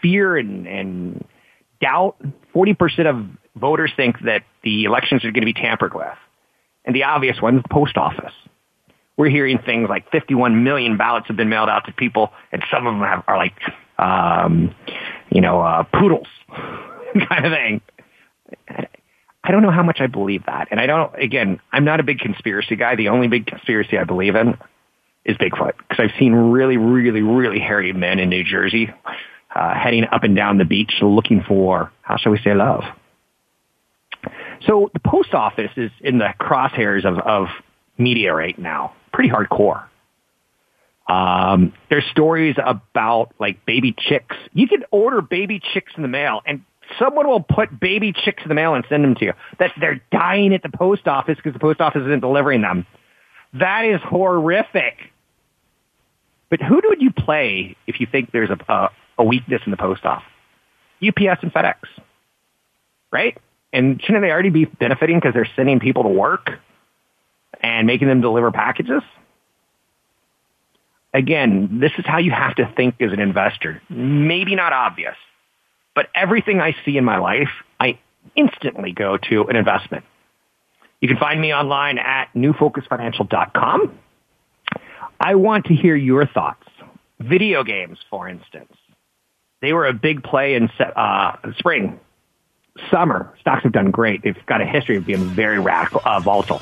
fear 0.01 0.37
and, 0.37 0.65
and 0.65 1.25
doubt. 1.81 2.15
40% 2.55 3.07
of 3.07 3.25
voters 3.55 3.91
think 3.95 4.17
that 4.25 4.43
the 4.63 4.85
elections 4.85 5.25
are 5.25 5.31
going 5.31 5.41
to 5.41 5.45
be 5.45 5.53
tampered 5.53 5.93
with. 5.93 6.07
And 6.85 6.95
the 6.95 7.03
obvious 7.03 7.41
one 7.41 7.57
is 7.57 7.63
the 7.63 7.69
post 7.69 7.97
office 7.97 8.33
we're 9.21 9.29
hearing 9.29 9.59
things 9.59 9.87
like 9.87 10.09
51 10.11 10.63
million 10.63 10.97
ballots 10.97 11.27
have 11.27 11.37
been 11.37 11.49
mailed 11.49 11.69
out 11.69 11.85
to 11.85 11.91
people, 11.91 12.31
and 12.51 12.63
some 12.71 12.87
of 12.87 12.93
them 12.95 13.03
have, 13.03 13.23
are 13.27 13.37
like, 13.37 13.53
um, 13.99 14.73
you 15.29 15.41
know, 15.41 15.61
uh, 15.61 15.83
poodles 15.83 16.27
kind 16.49 17.45
of 17.45 17.51
thing. 17.51 17.81
I 19.43 19.51
don't 19.51 19.61
know 19.61 19.69
how 19.69 19.83
much 19.83 19.99
I 20.01 20.07
believe 20.07 20.45
that. 20.47 20.69
And 20.71 20.79
I 20.79 20.87
don't, 20.87 21.13
again, 21.15 21.59
I'm 21.71 21.85
not 21.85 21.99
a 21.99 22.03
big 22.03 22.17
conspiracy 22.17 22.75
guy. 22.75 22.95
The 22.95 23.09
only 23.09 23.27
big 23.27 23.45
conspiracy 23.45 23.97
I 23.97 24.05
believe 24.05 24.35
in 24.35 24.57
is 25.23 25.37
Bigfoot 25.37 25.73
because 25.77 25.99
I've 25.99 26.19
seen 26.19 26.33
really, 26.33 26.77
really, 26.77 27.21
really 27.21 27.59
hairy 27.59 27.93
men 27.93 28.17
in 28.17 28.29
New 28.29 28.43
Jersey 28.43 28.91
uh, 29.53 29.73
heading 29.73 30.05
up 30.11 30.23
and 30.23 30.35
down 30.35 30.57
the 30.57 30.65
beach 30.65 30.93
looking 31.01 31.43
for, 31.47 31.91
how 32.01 32.17
shall 32.17 32.31
we 32.31 32.39
say, 32.39 32.53
love. 32.53 32.83
So 34.67 34.91
the 34.93 34.99
post 34.99 35.33
office 35.33 35.71
is 35.75 35.91
in 36.01 36.19
the 36.19 36.33
crosshairs 36.39 37.05
of, 37.05 37.17
of 37.19 37.47
media 37.97 38.33
right 38.33 38.57
now 38.57 38.93
pretty 39.11 39.29
hardcore. 39.29 39.83
Um, 41.07 41.73
there's 41.89 42.05
stories 42.11 42.55
about 42.63 43.33
like 43.39 43.65
baby 43.65 43.93
chicks. 43.97 44.35
You 44.53 44.67
can 44.67 44.83
order 44.91 45.21
baby 45.21 45.59
chicks 45.73 45.91
in 45.97 46.03
the 46.03 46.07
mail 46.07 46.41
and 46.45 46.63
someone 46.99 47.27
will 47.27 47.41
put 47.41 47.79
baby 47.79 48.13
chicks 48.13 48.43
in 48.43 48.49
the 48.49 48.55
mail 48.55 48.75
and 48.75 48.85
send 48.87 49.03
them 49.03 49.15
to 49.15 49.25
you. 49.25 49.33
That 49.59 49.71
they're 49.79 50.01
dying 50.11 50.53
at 50.53 50.63
the 50.63 50.69
post 50.69 51.07
office 51.07 51.35
because 51.35 51.53
the 51.53 51.59
post 51.59 51.81
office 51.81 52.01
isn't 52.01 52.21
delivering 52.21 52.61
them. 52.61 52.85
That 53.53 53.85
is 53.85 53.99
horrific. 54.03 55.11
But 56.49 56.61
who 56.61 56.81
would 56.83 57.01
you 57.01 57.11
play 57.11 57.75
if 57.87 57.99
you 57.99 58.07
think 58.09 58.31
there's 58.31 58.49
a, 58.49 58.57
a, 58.71 58.89
a 59.21 59.25
weakness 59.25 59.61
in 59.65 59.71
the 59.71 59.77
post 59.77 60.05
office? 60.05 60.27
UPS 61.05 61.41
and 61.41 61.53
FedEx, 61.53 61.75
right? 63.11 63.37
And 63.73 64.01
shouldn't 64.01 64.23
they 64.23 64.31
already 64.31 64.49
be 64.49 64.65
benefiting 64.65 65.17
because 65.17 65.33
they're 65.33 65.49
sending 65.55 65.79
people 65.79 66.03
to 66.03 66.09
work? 66.09 66.59
and 67.61 67.87
making 67.87 68.07
them 68.07 68.21
deliver 68.21 68.51
packages. 68.51 69.03
Again, 71.13 71.79
this 71.79 71.91
is 71.97 72.05
how 72.05 72.19
you 72.19 72.31
have 72.31 72.55
to 72.55 72.71
think 72.75 72.95
as 73.01 73.11
an 73.11 73.19
investor. 73.19 73.81
Maybe 73.89 74.55
not 74.55 74.71
obvious, 74.73 75.15
but 75.93 76.07
everything 76.15 76.61
I 76.61 76.75
see 76.85 76.97
in 76.97 77.03
my 77.03 77.17
life, 77.17 77.49
I 77.79 77.99
instantly 78.35 78.93
go 78.93 79.17
to 79.17 79.43
an 79.47 79.55
investment. 79.55 80.05
You 81.01 81.07
can 81.07 81.17
find 81.17 81.41
me 81.41 81.53
online 81.53 81.97
at 81.97 82.29
newfocusfinancial.com. 82.33 83.99
I 85.19 85.35
want 85.35 85.65
to 85.65 85.73
hear 85.75 85.95
your 85.95 86.25
thoughts. 86.25 86.65
Video 87.19 87.63
games, 87.63 87.97
for 88.09 88.27
instance. 88.27 88.71
They 89.61 89.73
were 89.73 89.85
a 89.85 89.93
big 89.93 90.23
play 90.23 90.55
in 90.55 90.69
uh, 90.79 91.37
spring. 91.57 91.99
Summer, 92.89 93.31
stocks 93.39 93.63
have 93.63 93.71
done 93.71 93.91
great. 93.91 94.23
They've 94.23 94.45
got 94.47 94.59
a 94.59 94.65
history 94.65 94.97
of 94.97 95.05
being 95.05 95.23
very 95.29 95.57
uh, 95.59 96.19
volatile. 96.19 96.61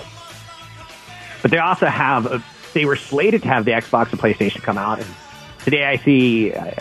But 1.41 1.51
they 1.51 1.59
also 1.59 1.85
have, 1.85 2.25
a, 2.25 2.43
they 2.73 2.83
were 2.83 2.97
slated 2.97 3.43
to 3.43 3.47
have 3.47 3.63
the 3.63 3.71
Xbox 3.71 4.11
and 4.11 4.19
PlayStation 4.19 4.61
come 4.61 4.77
out. 4.77 4.99
And 4.99 5.07
today 5.63 5.85
I 5.85 5.95
see 5.97 6.51
uh, 6.51 6.71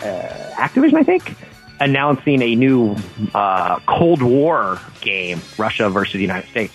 Activision, 0.55 0.95
I 0.95 1.03
think, 1.03 1.35
announcing 1.79 2.41
a 2.41 2.53
new 2.55 2.97
uh, 3.33 3.79
Cold 3.87 4.21
War 4.21 4.81
game, 4.99 5.39
Russia 5.57 5.89
versus 5.89 6.13
the 6.13 6.21
United 6.21 6.49
States. 6.49 6.73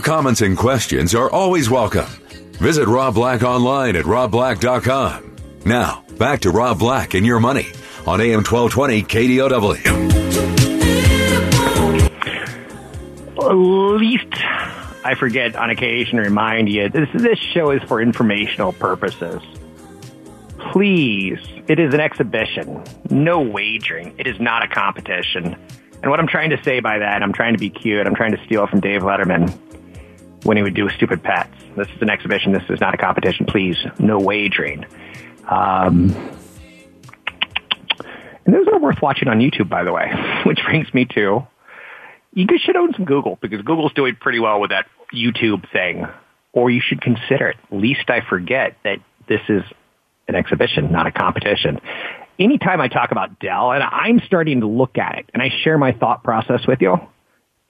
Comments 0.00 0.40
and 0.40 0.56
questions 0.56 1.14
are 1.14 1.30
always 1.30 1.68
welcome. 1.68 2.06
Visit 2.52 2.86
Rob 2.86 3.14
Black 3.14 3.42
online 3.42 3.96
at 3.96 4.04
robblack.com. 4.04 5.36
Now, 5.64 6.04
back 6.18 6.40
to 6.40 6.50
Rob 6.50 6.78
Black 6.78 7.14
and 7.14 7.26
your 7.26 7.40
money 7.40 7.66
on 8.06 8.20
AM 8.20 8.44
1220 8.44 9.02
KDOW. 9.02 10.12
At 13.38 13.54
least 13.54 14.32
I 15.04 15.14
forget 15.18 15.56
on 15.56 15.70
occasion 15.70 16.18
to 16.18 16.22
remind 16.22 16.68
you 16.68 16.88
this, 16.88 17.08
this 17.12 17.38
show 17.38 17.70
is 17.72 17.82
for 17.82 18.00
informational 18.00 18.72
purposes. 18.72 19.42
Please, 20.72 21.40
it 21.66 21.80
is 21.80 21.92
an 21.92 22.00
exhibition, 22.00 22.84
no 23.10 23.40
wagering. 23.40 24.14
It 24.18 24.28
is 24.28 24.38
not 24.38 24.62
a 24.62 24.68
competition. 24.68 25.56
And 26.02 26.10
what 26.10 26.20
I'm 26.20 26.28
trying 26.28 26.50
to 26.50 26.62
say 26.62 26.80
by 26.80 26.98
that, 26.98 27.22
I'm 27.22 27.32
trying 27.32 27.54
to 27.54 27.58
be 27.58 27.70
cute. 27.70 28.06
I'm 28.06 28.14
trying 28.14 28.36
to 28.36 28.44
steal 28.44 28.66
from 28.66 28.80
Dave 28.80 29.02
Letterman 29.02 29.52
when 30.44 30.56
he 30.56 30.62
would 30.62 30.74
do 30.74 30.88
stupid 30.90 31.22
pets. 31.22 31.54
This 31.76 31.88
is 31.88 32.02
an 32.02 32.10
exhibition. 32.10 32.52
This 32.52 32.64
is 32.68 32.80
not 32.80 32.94
a 32.94 32.96
competition. 32.96 33.46
Please, 33.46 33.76
no 33.98 34.18
wagering. 34.18 34.84
Um, 35.48 36.14
and 38.44 38.54
those 38.54 38.66
are 38.68 38.78
worth 38.78 39.00
watching 39.00 39.28
on 39.28 39.38
YouTube, 39.38 39.68
by 39.68 39.84
the 39.84 39.92
way, 39.92 40.10
which 40.46 40.58
brings 40.64 40.92
me 40.92 41.06
to 41.14 41.46
you 42.34 42.46
should 42.58 42.76
own 42.76 42.92
some 42.94 43.04
Google 43.04 43.38
because 43.40 43.60
Google's 43.62 43.92
doing 43.92 44.16
pretty 44.16 44.38
well 44.38 44.60
with 44.60 44.70
that 44.70 44.86
YouTube 45.14 45.70
thing. 45.70 46.06
Or 46.52 46.70
you 46.70 46.80
should 46.84 47.00
consider 47.00 47.48
it. 47.48 47.56
Least 47.70 48.10
I 48.10 48.20
forget 48.28 48.76
that 48.84 48.98
this 49.28 49.40
is 49.48 49.62
an 50.28 50.34
exhibition, 50.34 50.92
not 50.92 51.06
a 51.06 51.12
competition. 51.12 51.80
Anytime 52.38 52.80
I 52.80 52.88
talk 52.88 53.10
about 53.10 53.38
Dell, 53.38 53.72
and 53.72 53.82
I'm 53.82 54.20
starting 54.26 54.60
to 54.60 54.66
look 54.66 54.98
at 54.98 55.18
it, 55.18 55.30
and 55.32 55.42
I 55.42 55.50
share 55.62 55.78
my 55.78 55.92
thought 55.92 56.24
process 56.24 56.66
with 56.66 56.80
you, 56.80 56.96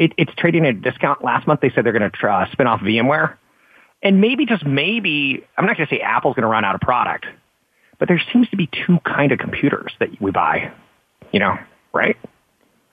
it, 0.03 0.13
it's 0.19 0.35
trading 0.37 0.67
at 0.67 0.75
a 0.75 0.79
discount. 0.79 1.23
Last 1.23 1.47
month 1.47 1.61
they 1.61 1.71
said 1.71 1.85
they're 1.85 1.97
going 1.97 2.11
to 2.11 2.29
uh, 2.29 2.51
spin 2.51 2.67
off 2.67 2.81
VMware. 2.81 3.37
And 4.03 4.21
maybe, 4.21 4.47
just 4.47 4.67
maybe, 4.67 5.45
I'm 5.57 5.65
not 5.65 5.77
going 5.77 5.87
to 5.87 5.95
say 5.95 6.01
Apple's 6.01 6.35
going 6.35 6.43
to 6.43 6.49
run 6.49 6.65
out 6.65 6.75
of 6.75 6.81
product, 6.81 7.27
but 8.01 8.09
there 8.09 8.21
seems 8.33 8.49
to 8.49 8.57
be 8.57 8.67
two 8.67 8.99
kind 9.07 9.31
of 9.31 9.39
computers 9.39 9.93
that 10.01 10.21
we 10.21 10.33
buy, 10.33 10.73
you 11.31 11.39
know, 11.39 11.57
right? 11.93 12.17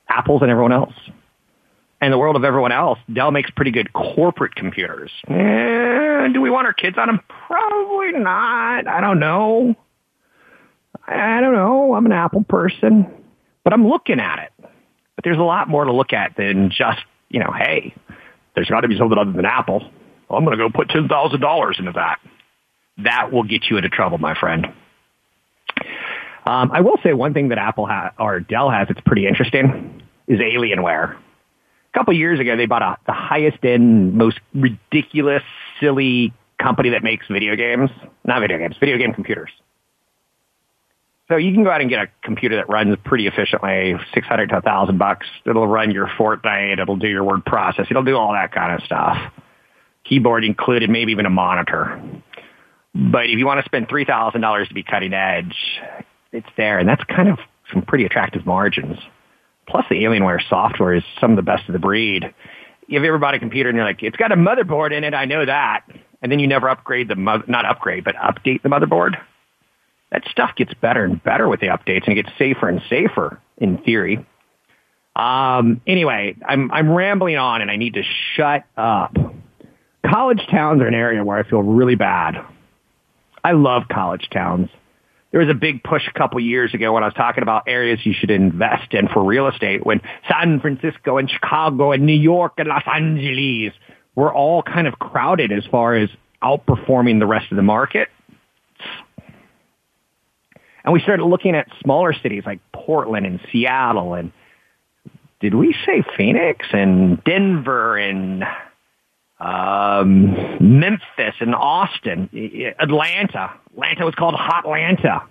Apple's 0.08 0.44
and 0.44 0.52
everyone 0.52 0.72
else. 0.72 0.94
And 2.00 2.14
the 2.14 2.18
world 2.20 2.36
of 2.36 2.44
everyone 2.44 2.72
else, 2.72 3.00
Dell 3.12 3.32
makes 3.32 3.50
pretty 3.50 3.72
good 3.72 3.92
corporate 3.92 4.54
computers. 4.54 5.12
Eh, 5.28 6.28
do 6.32 6.42
we 6.42 6.52
want 6.52 6.68
our 6.68 6.74
kids 6.74 6.96
on 7.00 7.08
them? 7.08 7.20
Probably 7.48 8.12
not. 8.12 8.88
I 8.88 9.02
don't 9.02 9.20
know. 9.20 9.76
I 11.08 11.42
don't 11.42 11.56
know. 11.56 11.96
I'm 11.96 12.06
an 12.06 12.12
Apple 12.12 12.44
person, 12.48 13.12
but 13.64 13.74
I'm 13.74 13.88
looking 13.88 14.20
at 14.20 14.40
it. 14.40 14.59
But 15.20 15.26
there's 15.26 15.38
a 15.38 15.42
lot 15.42 15.68
more 15.68 15.84
to 15.84 15.92
look 15.92 16.14
at 16.14 16.38
than 16.38 16.70
just, 16.70 17.02
you 17.28 17.42
know, 17.42 17.52
hey, 17.52 17.94
there's 18.56 18.70
got 18.70 18.82
to 18.82 18.88
be 18.88 18.98
something 18.98 19.18
other 19.18 19.34
than 19.34 19.44
Apple. 19.44 19.82
Well, 20.30 20.40
I'm 20.40 20.46
going 20.46 20.58
to 20.58 20.64
go 20.64 20.70
put 20.70 20.88
$10,000 20.88 21.80
into 21.80 21.92
that. 21.92 22.20
That 23.00 23.30
will 23.30 23.44
get 23.44 23.66
you 23.70 23.76
into 23.76 23.90
trouble, 23.90 24.18
my 24.18 24.34
friend. 24.34 24.68
Um, 26.46 26.72
I 26.72 26.80
will 26.80 26.96
say 27.04 27.12
one 27.12 27.34
thing 27.34 27.50
that 27.50 27.58
Apple 27.58 27.86
ha- 27.86 28.14
or 28.18 28.40
Dell 28.40 28.70
has 28.70 28.88
that's 28.88 29.02
pretty 29.02 29.28
interesting 29.28 30.02
is 30.28 30.40
Alienware. 30.40 31.18
A 31.18 31.98
couple 31.98 32.14
years 32.14 32.40
ago, 32.40 32.56
they 32.56 32.66
bought 32.66 32.82
a, 32.82 32.96
the 33.06 33.12
highest 33.12 33.66
end, 33.66 34.14
most 34.14 34.40
ridiculous, 34.54 35.44
silly 35.82 36.32
company 36.62 36.92
that 36.92 37.04
makes 37.04 37.28
video 37.28 37.58
games. 37.58 37.90
Not 38.24 38.40
video 38.40 38.58
games, 38.58 38.78
video 38.80 38.98
game 38.98 39.14
computers. 39.14 39.50
So 41.30 41.38
you 41.38 41.54
can 41.54 41.64
go 41.64 41.70
out 41.70 41.80
and 41.80 41.90
get 41.90 42.00
a 42.00 42.08
computer 42.24 42.56
that 42.56 42.70
runs 42.70 42.98
pretty 43.06 43.28
efficiently, 43.28 43.96
600 44.14 44.50
to 44.50 44.56
1000 44.56 44.98
bucks. 44.98 45.28
It'll 45.46 45.68
run 45.68 45.92
your 45.92 46.08
Fortnite. 46.08 46.80
It'll 46.80 46.98
do 46.98 47.08
your 47.08 47.24
word 47.24 47.46
process. 47.46 47.86
It'll 47.90 48.04
do 48.04 48.18
all 48.18 48.34
that 48.34 48.52
kind 48.52 48.74
of 48.74 48.84
stuff. 48.84 49.16
Keyboard 50.06 50.44
included, 50.44 50.90
maybe 50.90 51.12
even 51.12 51.28
a 51.28 51.30
monitor. 51.30 52.02
But 52.96 53.26
if 53.26 53.38
you 53.38 53.46
want 53.46 53.60
to 53.60 53.66
spend 53.66 53.88
$3,000 53.88 54.68
to 54.68 54.74
be 54.74 54.82
cutting 54.82 55.14
edge, 55.14 55.56
it's 56.32 56.48
there. 56.58 56.80
And 56.80 56.90
that's 56.90 57.04
kind 57.04 57.30
of 57.30 57.38
some 57.72 57.84
pretty 57.84 58.06
attractive 58.06 58.48
margins. 58.48 58.98
Plus 59.68 59.86
the 59.88 59.98
Alienware 59.98 60.42
software 60.50 60.96
is 60.96 61.04
some 61.22 61.30
of 61.30 61.36
the 61.36 61.44
best 61.44 61.70
of 61.70 61.74
the 61.74 61.80
breed. 61.80 62.34
You 62.88 63.06
ever 63.06 63.20
bought 63.20 63.36
a 63.36 63.40
computer 63.40 63.70
and 63.70 63.76
you're 63.76 63.86
like, 63.86 64.02
it's 64.02 64.18
got 64.18 64.32
a 64.32 64.36
motherboard 64.36 64.92
in 64.98 65.04
it, 65.04 65.14
I 65.14 65.26
know 65.26 65.46
that. 65.46 65.82
And 66.24 66.32
then 66.32 66.40
you 66.40 66.48
never 66.48 66.68
upgrade 66.68 67.08
the, 67.08 67.16
mo- 67.16 67.44
not 67.46 67.66
upgrade, 67.66 68.04
but 68.04 68.16
update 68.16 68.64
the 68.64 68.70
motherboard 68.70 69.16
that 70.12 70.24
stuff 70.30 70.52
gets 70.56 70.74
better 70.76 71.04
and 71.04 71.24
better 71.24 71.48
with 71.48 71.60
the 71.60 71.68
updates 71.68 72.08
and 72.08 72.18
it 72.18 72.24
gets 72.24 72.38
safer 72.38 72.68
and 72.68 72.82
safer 72.90 73.40
in 73.58 73.78
theory. 73.80 74.26
Um, 75.16 75.82
anyway, 75.86 76.36
I'm, 76.48 76.72
I'm 76.72 76.90
rambling 76.90 77.38
on 77.38 77.62
and 77.62 77.70
I 77.70 77.76
need 77.76 77.96
to 77.96 78.04
shut 78.36 78.64
up. 78.78 79.16
College 80.06 80.42
towns 80.50 80.82
are 80.82 80.88
an 80.88 80.94
area 80.94 81.24
where 81.24 81.38
I 81.38 81.44
feel 81.44 81.62
really 81.62 81.96
bad. 81.96 82.36
I 83.44 83.52
love 83.52 83.84
college 83.92 84.30
towns. 84.32 84.70
There 85.32 85.42
was 85.42 85.50
a 85.50 85.54
big 85.54 85.84
push 85.84 86.08
a 86.08 86.18
couple 86.18 86.40
years 86.40 86.74
ago 86.74 86.94
when 86.94 87.04
I 87.04 87.08
was 87.08 87.14
talking 87.14 87.44
about 87.44 87.64
areas 87.68 88.00
you 88.04 88.14
should 88.14 88.32
invest 88.32 88.94
in 88.94 89.08
for 89.10 89.24
real 89.24 89.48
estate 89.48 89.86
when 89.86 90.02
San 90.28 90.60
Francisco 90.60 91.18
and 91.18 91.30
Chicago 91.30 91.92
and 91.92 92.06
New 92.06 92.14
York 92.14 92.54
and 92.58 92.68
Los 92.68 92.84
Angeles 92.88 93.74
were 94.16 94.34
all 94.34 94.64
kind 94.64 94.88
of 94.88 94.98
crowded 94.98 95.52
as 95.52 95.66
far 95.68 95.96
as 95.96 96.10
outperforming 96.42 97.20
the 97.20 97.28
rest 97.28 97.52
of 97.52 97.58
the 97.58 97.64
market. 97.64 98.10
And 100.84 100.94
we 100.94 101.00
started 101.02 101.26
looking 101.26 101.56
at 101.56 101.68
smaller 101.82 102.14
cities 102.14 102.44
like 102.46 102.60
Portland 102.74 103.26
and 103.26 103.40
Seattle 103.52 104.14
and 104.14 104.32
did 105.40 105.54
we 105.54 105.74
say 105.86 106.04
Phoenix 106.18 106.66
and 106.74 107.24
Denver 107.24 107.98
and 107.98 108.44
um, 109.40 110.36
Memphis 110.60 111.36
and 111.40 111.56
Austin, 111.56 112.30
Atlanta. 112.78 113.54
Atlanta 113.72 114.06
was 114.06 114.16
called 114.16 114.36
Hot 114.36 114.66
Atlanta. 114.66 115.24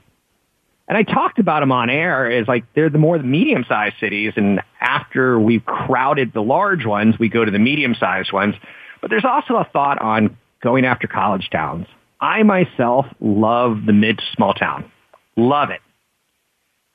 And 0.89 0.97
I 0.97 1.03
talked 1.03 1.39
about 1.39 1.61
them 1.61 1.71
on 1.71 1.91
air 1.91 2.31
as 2.31 2.49
like 2.49 2.65
they're 2.75 2.89
the 2.89 2.99
more 2.99 3.19
the 3.19 3.25
medium-sized 3.25 3.97
cities. 4.01 4.33
And 4.37 4.63
after 4.81 5.39
we've 5.39 5.65
crowded 5.65 6.33
the 6.33 6.41
large 6.43 6.87
ones, 6.87 7.19
we 7.19 7.29
go 7.29 7.45
to 7.45 7.51
the 7.51 7.59
medium-sized 7.59 8.33
ones. 8.33 8.55
But 9.03 9.11
there's 9.11 9.27
also 9.27 9.57
a 9.57 9.69
thought 9.71 10.01
on 10.01 10.39
going 10.63 10.87
after 10.87 11.07
college 11.07 11.51
towns. 11.51 11.87
I 12.21 12.43
myself 12.43 13.05
love 13.21 13.85
the 13.85 13.93
mid 13.93 14.21
small 14.35 14.55
town. 14.55 14.91
Love 15.39 15.71
it. 15.71 15.81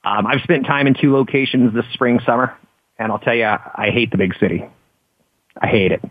Um, 0.04 0.28
I've 0.28 0.42
spent 0.42 0.66
time 0.66 0.86
in 0.86 0.96
two 1.00 1.14
locations 1.14 1.74
this 1.74 1.86
spring, 1.94 2.20
summer, 2.26 2.54
and 3.00 3.10
I'll 3.10 3.20
tell 3.20 3.34
you, 3.34 3.46
I 3.46 3.90
hate 3.94 4.12
the 4.12 4.18
big 4.18 4.38
city. 4.38 4.66
I 5.58 5.68
hate 5.68 5.94
it. 5.94 6.02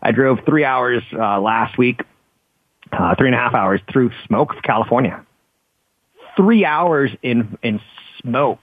I 0.00 0.12
drove 0.12 0.38
three 0.46 0.64
hours 0.64 1.02
uh, 1.12 1.40
last 1.40 1.76
week, 1.76 2.00
uh, 2.92 3.16
three 3.16 3.26
and 3.26 3.34
a 3.34 3.38
half 3.38 3.52
hours 3.52 3.80
through 3.92 4.12
smoke, 4.28 4.54
California. 4.62 5.26
Three 6.36 6.64
hours 6.64 7.10
in 7.20 7.58
in 7.64 7.80
smoke 8.20 8.60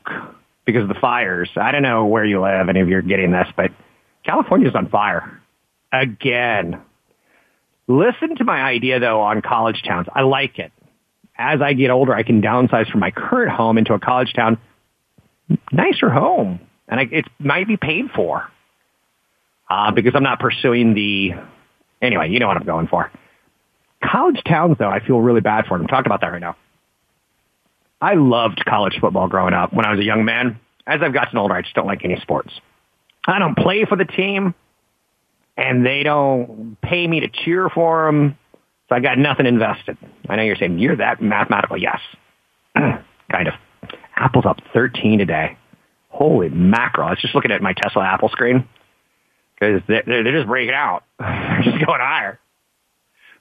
because 0.66 0.84
of 0.84 0.88
the 0.88 1.00
fires. 1.02 1.50
I 1.58 1.74
don't 1.74 1.84
know 1.84 2.06
where 2.06 2.24
you 2.24 2.42
live, 2.42 2.70
any 2.70 2.80
of 2.80 2.88
you 2.88 2.98
are 2.98 3.02
getting 3.02 3.32
this, 3.32 3.48
but 3.58 3.72
California's 4.24 4.76
on 4.76 4.88
fire 4.88 5.42
again. 5.92 6.82
Listen 7.88 8.38
to 8.38 8.46
my 8.46 8.62
idea 8.62 9.02
though 9.02 9.22
on 9.22 9.42
college 9.42 9.82
towns. 9.86 10.08
I 10.16 10.22
like 10.22 10.58
it 10.58 10.72
as 11.40 11.62
I 11.62 11.72
get 11.74 11.90
older, 11.90 12.14
I 12.14 12.24
can 12.24 12.42
downsize 12.42 12.92
from 12.92 13.00
my 13.00 13.12
current 13.12 13.50
home 13.50 13.78
into 13.78 13.94
a 13.94 14.00
college 14.00 14.34
town, 14.34 14.60
nicer 15.72 16.10
home, 16.10 16.60
and 16.88 17.00
I, 17.00 17.04
it 17.10 17.26
might 17.40 17.66
be 17.66 17.78
paid 17.78 18.12
for 18.14 18.52
uh, 19.70 19.92
because 19.92 20.12
I'm 20.16 20.24
not 20.24 20.40
pursuing 20.40 20.94
the. 20.94 21.32
Anyway, 22.02 22.30
you 22.30 22.40
know 22.40 22.48
what 22.48 22.58
I'm 22.58 22.66
going 22.66 22.88
for. 22.88 23.10
College 24.04 24.42
towns, 24.46 24.78
though, 24.80 24.90
I 24.90 25.06
feel 25.06 25.20
really 25.20 25.42
bad 25.42 25.66
for 25.66 25.78
them. 25.78 25.88
Talk 25.88 26.06
about 26.06 26.22
that 26.22 26.28
right 26.28 26.42
now. 26.42 26.56
I 28.02 28.14
loved 28.16 28.64
college 28.66 28.98
football 29.00 29.28
growing 29.28 29.54
up 29.54 29.74
when 29.74 29.86
I 29.86 29.92
was 29.92 30.00
a 30.00 30.06
young 30.06 30.24
man. 30.26 30.60
As 30.88 31.02
I've 31.02 31.14
gotten 31.14 31.38
older, 31.38 31.54
I 31.54 31.62
just 31.62 31.76
don't 31.76 31.88
like 31.88 32.04
any 32.04 32.20
sports. 32.22 32.52
I 33.26 33.40
don't 33.40 33.58
play 33.58 33.86
for 33.86 33.98
the 33.98 34.06
team, 34.06 34.56
and 35.58 35.86
they 35.86 36.04
don't 36.04 36.78
pay 36.82 37.06
me 37.08 37.22
to 37.22 37.28
cheer 37.28 37.70
for 37.70 38.06
them. 38.06 38.38
So 38.90 38.96
I 38.96 39.00
got 39.00 39.20
nothing 39.20 39.46
invested. 39.46 39.98
I 40.28 40.36
know 40.36 40.44
you're 40.44 40.56
saying 40.56 40.80
you're 40.80 40.96
that 40.98 41.22
mathematical. 41.22 41.78
Yes, 41.78 42.00
kind 42.76 43.48
of. 43.48 43.54
Apple's 44.16 44.46
up 44.46 44.58
13 44.74 45.20
today. 45.20 45.58
Holy 46.10 46.50
mackerel! 46.50 47.08
I 47.08 47.12
was 47.12 47.20
just 47.22 47.36
looking 47.36 47.52
at 47.52 47.62
my 47.62 47.74
Tesla 47.74 48.04
Apple 48.04 48.30
screen 48.30 48.68
because 49.54 49.82
they're, 49.88 50.04
they're 50.06 50.32
just 50.32 50.48
breaking 50.48 50.74
out. 50.74 51.04
they're 51.20 51.62
just 51.64 51.86
going 51.86 52.02
higher. 52.02 52.40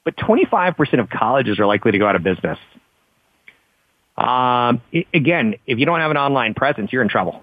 But 0.05 0.17
25% 0.17 1.01
of 1.01 1.11
colleges 1.11 1.59
are 1.59 1.67
likely 1.67 1.93
to 1.93 1.99
go 1.99 2.07
out 2.07 2.15
of 2.15 2.23
business. 2.23 2.59
Um, 4.17 4.81
again, 5.13 5.57
if 5.67 5.79
you 5.79 5.87
don't 5.87 6.01
have 6.01 6.11
an 6.11 6.17
online 6.17 6.55
presence, 6.55 6.93
you're 6.93 7.03
in 7.03 7.09
trouble. 7.09 7.43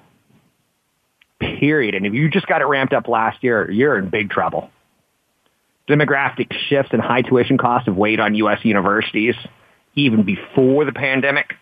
Period. 1.40 1.96
And 1.96 2.06
if 2.06 2.14
you 2.14 2.30
just 2.30 2.48
got 2.48 2.62
it 2.62 2.66
ramped 2.66 2.94
up 2.94 3.08
last 3.08 3.44
year, 3.44 3.70
you're 3.70 3.98
in 3.98 4.10
big 4.10 4.30
trouble 4.30 4.70
demographic 5.88 6.52
shifts 6.68 6.92
and 6.94 7.02
high 7.02 7.22
tuition 7.22 7.58
costs 7.58 7.88
have 7.88 7.96
weighed 7.96 8.20
on 8.20 8.36
U.S. 8.36 8.60
universities 8.64 9.36
even 9.96 10.24
before 10.24 10.86
the 10.86 10.92
pandemic. 10.92 11.54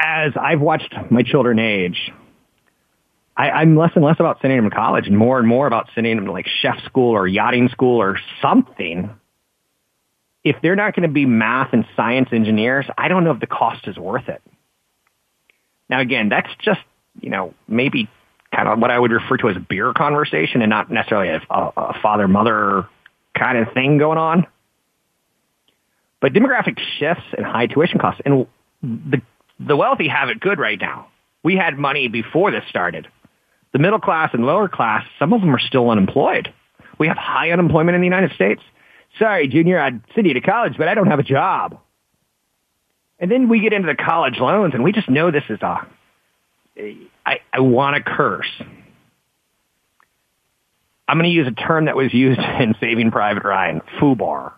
As 0.00 0.32
I've 0.40 0.60
watched 0.60 0.94
my 1.10 1.22
children 1.22 1.58
age, 1.58 2.12
I, 3.36 3.50
I'm 3.50 3.76
less 3.76 3.92
and 3.94 4.04
less 4.04 4.16
about 4.18 4.40
sending 4.40 4.58
them 4.60 4.70
to 4.70 4.76
college 4.76 5.06
and 5.06 5.16
more 5.16 5.38
and 5.38 5.46
more 5.46 5.66
about 5.66 5.88
sending 5.94 6.16
them 6.16 6.26
to 6.26 6.32
like 6.32 6.46
chef 6.60 6.78
school 6.84 7.12
or 7.14 7.26
yachting 7.26 7.68
school 7.68 8.00
or 8.00 8.18
something. 8.40 9.10
If 10.44 10.56
they're 10.62 10.76
not 10.76 10.94
going 10.94 11.08
to 11.08 11.12
be 11.12 11.26
math 11.26 11.72
and 11.72 11.84
science 11.96 12.28
engineers, 12.32 12.86
I 12.96 13.08
don't 13.08 13.24
know 13.24 13.32
if 13.32 13.40
the 13.40 13.46
cost 13.46 13.86
is 13.86 13.96
worth 13.96 14.28
it. 14.28 14.40
Now 15.90 16.00
again, 16.00 16.28
that's 16.28 16.50
just, 16.60 16.80
you 17.20 17.30
know, 17.30 17.54
maybe 17.66 18.08
kind 18.58 18.68
of 18.68 18.80
what 18.80 18.90
I 18.90 18.98
would 18.98 19.12
refer 19.12 19.36
to 19.36 19.48
as 19.50 19.56
a 19.56 19.60
beer 19.60 19.92
conversation 19.92 20.62
and 20.62 20.70
not 20.70 20.90
necessarily 20.90 21.28
a, 21.28 21.40
a, 21.48 21.72
a 21.76 22.00
father-mother 22.02 22.88
kind 23.38 23.56
of 23.56 23.72
thing 23.72 23.98
going 23.98 24.18
on. 24.18 24.48
But 26.20 26.32
demographic 26.32 26.80
shifts 26.98 27.22
and 27.36 27.46
high 27.46 27.66
tuition 27.66 28.00
costs, 28.00 28.20
and 28.24 28.48
the, 28.82 29.22
the 29.60 29.76
wealthy 29.76 30.08
have 30.08 30.28
it 30.28 30.40
good 30.40 30.58
right 30.58 30.80
now. 30.80 31.06
We 31.44 31.54
had 31.54 31.78
money 31.78 32.08
before 32.08 32.50
this 32.50 32.64
started. 32.68 33.06
The 33.72 33.78
middle 33.78 34.00
class 34.00 34.30
and 34.32 34.44
lower 34.44 34.68
class, 34.68 35.04
some 35.20 35.32
of 35.32 35.40
them 35.40 35.54
are 35.54 35.60
still 35.60 35.88
unemployed. 35.88 36.52
We 36.98 37.06
have 37.06 37.16
high 37.16 37.52
unemployment 37.52 37.94
in 37.94 38.00
the 38.00 38.08
United 38.08 38.32
States. 38.32 38.60
Sorry, 39.20 39.46
Junior, 39.46 39.78
I'd 39.78 40.00
send 40.16 40.26
you 40.26 40.34
to 40.34 40.40
college, 40.40 40.74
but 40.76 40.88
I 40.88 40.94
don't 40.94 41.06
have 41.06 41.20
a 41.20 41.22
job. 41.22 41.78
And 43.20 43.30
then 43.30 43.48
we 43.48 43.60
get 43.60 43.72
into 43.72 43.86
the 43.86 43.94
college 43.94 44.38
loans, 44.40 44.74
and 44.74 44.82
we 44.82 44.90
just 44.90 45.08
know 45.08 45.30
this 45.30 45.44
is 45.48 45.62
a, 45.62 45.86
I, 47.26 47.40
I 47.52 47.60
want 47.60 47.96
to 47.96 48.02
curse. 48.02 48.50
I'm 51.08 51.16
going 51.16 51.24
to 51.24 51.34
use 51.34 51.48
a 51.48 51.52
term 51.52 51.86
that 51.86 51.96
was 51.96 52.12
used 52.12 52.40
in 52.60 52.74
Saving 52.80 53.10
Private 53.10 53.44
Ryan, 53.44 53.80
FUBAR. 54.00 54.52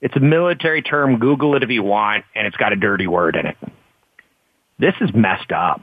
It's 0.00 0.16
a 0.16 0.20
military 0.20 0.82
term. 0.82 1.18
Google 1.18 1.54
it 1.56 1.62
if 1.62 1.70
you 1.70 1.82
want, 1.82 2.24
and 2.34 2.46
it's 2.46 2.56
got 2.56 2.72
a 2.72 2.76
dirty 2.76 3.06
word 3.06 3.36
in 3.36 3.46
it. 3.46 3.56
This 4.78 4.94
is 5.00 5.10
messed 5.14 5.52
up. 5.52 5.82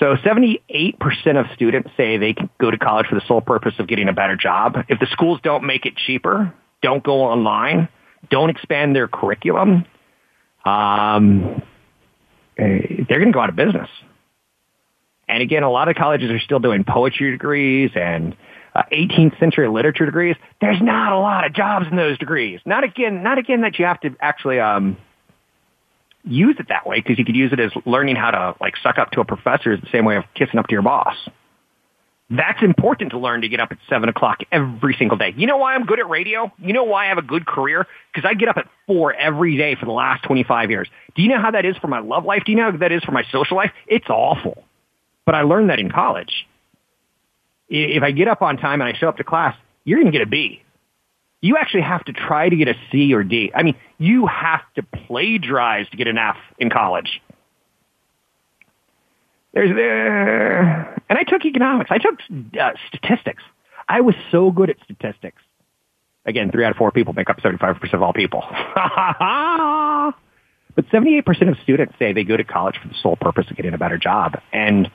So 0.00 0.16
78% 0.16 0.62
of 1.38 1.46
students 1.54 1.90
say 1.96 2.16
they 2.16 2.34
go 2.58 2.70
to 2.70 2.78
college 2.78 3.06
for 3.06 3.14
the 3.14 3.22
sole 3.28 3.42
purpose 3.42 3.74
of 3.78 3.86
getting 3.86 4.08
a 4.08 4.12
better 4.12 4.34
job. 4.34 4.78
If 4.88 4.98
the 4.98 5.06
schools 5.12 5.40
don't 5.42 5.64
make 5.64 5.86
it 5.86 5.94
cheaper, 5.94 6.52
don't 6.82 7.04
go 7.04 7.22
online, 7.22 7.88
don't 8.30 8.50
expand 8.50 8.96
their 8.96 9.08
curriculum, 9.08 9.84
um, 10.64 11.62
they're 12.56 13.18
going 13.18 13.26
to 13.26 13.32
go 13.32 13.40
out 13.40 13.48
of 13.48 13.56
business. 13.56 13.88
And 15.28 15.42
again, 15.42 15.62
a 15.62 15.70
lot 15.70 15.88
of 15.88 15.96
colleges 15.96 16.30
are 16.30 16.40
still 16.40 16.58
doing 16.58 16.84
poetry 16.84 17.30
degrees 17.30 17.90
and 17.94 18.36
uh, 18.74 18.82
18th 18.92 19.38
century 19.38 19.68
literature 19.68 20.04
degrees. 20.04 20.36
There's 20.60 20.80
not 20.80 21.12
a 21.12 21.18
lot 21.18 21.46
of 21.46 21.54
jobs 21.54 21.86
in 21.90 21.96
those 21.96 22.18
degrees. 22.18 22.60
Not 22.64 22.84
again, 22.84 23.22
not 23.22 23.38
again 23.38 23.60
that 23.62 23.78
you 23.78 23.84
have 23.84 24.00
to 24.00 24.16
actually 24.20 24.58
um, 24.58 24.96
use 26.24 26.56
it 26.58 26.66
that 26.68 26.86
way 26.86 27.00
because 27.00 27.18
you 27.18 27.24
could 27.24 27.36
use 27.36 27.52
it 27.52 27.60
as 27.60 27.70
learning 27.86 28.16
how 28.16 28.30
to 28.30 28.54
like 28.60 28.74
suck 28.82 28.98
up 28.98 29.12
to 29.12 29.20
a 29.20 29.24
professor 29.24 29.72
is 29.72 29.80
the 29.80 29.88
same 29.92 30.04
way 30.04 30.16
of 30.16 30.24
kissing 30.34 30.58
up 30.58 30.66
to 30.66 30.72
your 30.72 30.82
boss. 30.82 31.16
That's 32.30 32.62
important 32.62 33.10
to 33.10 33.18
learn 33.18 33.40
to 33.40 33.48
get 33.48 33.58
up 33.58 33.72
at 33.72 33.78
seven 33.88 34.08
o'clock 34.08 34.38
every 34.52 34.94
single 34.96 35.18
day. 35.18 35.34
You 35.36 35.48
know 35.48 35.56
why 35.56 35.74
I'm 35.74 35.84
good 35.84 35.98
at 35.98 36.08
radio? 36.08 36.52
You 36.58 36.72
know 36.72 36.84
why 36.84 37.06
I 37.06 37.08
have 37.08 37.18
a 37.18 37.22
good 37.22 37.44
career? 37.44 37.86
Because 38.14 38.28
I 38.28 38.34
get 38.34 38.48
up 38.48 38.56
at 38.56 38.68
four 38.86 39.12
every 39.12 39.56
day 39.56 39.74
for 39.74 39.84
the 39.84 39.92
last 39.92 40.22
25 40.24 40.70
years. 40.70 40.88
Do 41.16 41.22
you 41.22 41.28
know 41.28 41.40
how 41.40 41.50
that 41.50 41.64
is 41.64 41.76
for 41.78 41.88
my 41.88 41.98
love 41.98 42.24
life? 42.24 42.42
Do 42.46 42.52
you 42.52 42.58
know 42.58 42.70
how 42.70 42.76
that 42.76 42.92
is 42.92 43.02
for 43.02 43.12
my 43.12 43.24
social 43.32 43.56
life? 43.56 43.72
It's 43.88 44.08
awful. 44.08 44.62
But 45.26 45.34
I 45.34 45.42
learned 45.42 45.70
that 45.70 45.80
in 45.80 45.90
college 45.90 46.46
if 47.70 48.02
I 48.02 48.10
get 48.10 48.28
up 48.28 48.42
on 48.42 48.56
time 48.56 48.80
and 48.80 48.94
I 48.94 48.98
show 48.98 49.08
up 49.08 49.16
to 49.18 49.24
class, 49.24 49.56
you're 49.84 49.98
going 50.00 50.12
to 50.12 50.16
get 50.16 50.26
a 50.26 50.30
B. 50.30 50.62
You 51.40 51.56
actually 51.56 51.82
have 51.82 52.04
to 52.04 52.12
try 52.12 52.48
to 52.48 52.56
get 52.56 52.68
a 52.68 52.74
C 52.90 53.14
or 53.14 53.22
D. 53.22 53.50
I 53.54 53.62
mean, 53.62 53.76
you 53.98 54.26
have 54.26 54.60
to 54.74 54.82
plagiarize 54.82 55.88
to 55.90 55.96
get 55.96 56.06
an 56.06 56.18
F 56.18 56.36
in 56.58 56.68
college. 56.68 57.22
There's 59.52 59.74
there, 59.74 60.94
and 61.08 61.18
I 61.18 61.24
took 61.24 61.44
economics. 61.44 61.90
I 61.90 61.98
took 61.98 62.18
uh, 62.58 62.70
statistics. 62.88 63.42
I 63.88 64.00
was 64.00 64.14
so 64.30 64.50
good 64.50 64.70
at 64.70 64.76
statistics. 64.84 65.42
Again, 66.24 66.52
three 66.52 66.64
out 66.64 66.70
of 66.70 66.76
four 66.76 66.92
people 66.92 67.14
make 67.14 67.28
up 67.28 67.40
75% 67.40 67.92
of 67.92 68.02
all 68.02 68.12
people. 68.12 68.44
but 68.74 70.14
78% 70.92 71.48
of 71.48 71.56
students 71.62 71.94
say 71.98 72.12
they 72.12 72.24
go 72.24 72.36
to 72.36 72.44
college 72.44 72.76
for 72.80 72.88
the 72.88 72.94
sole 73.02 73.16
purpose 73.16 73.46
of 73.50 73.56
getting 73.56 73.74
a 73.74 73.78
better 73.78 73.98
job. 73.98 74.40
And 74.52 74.90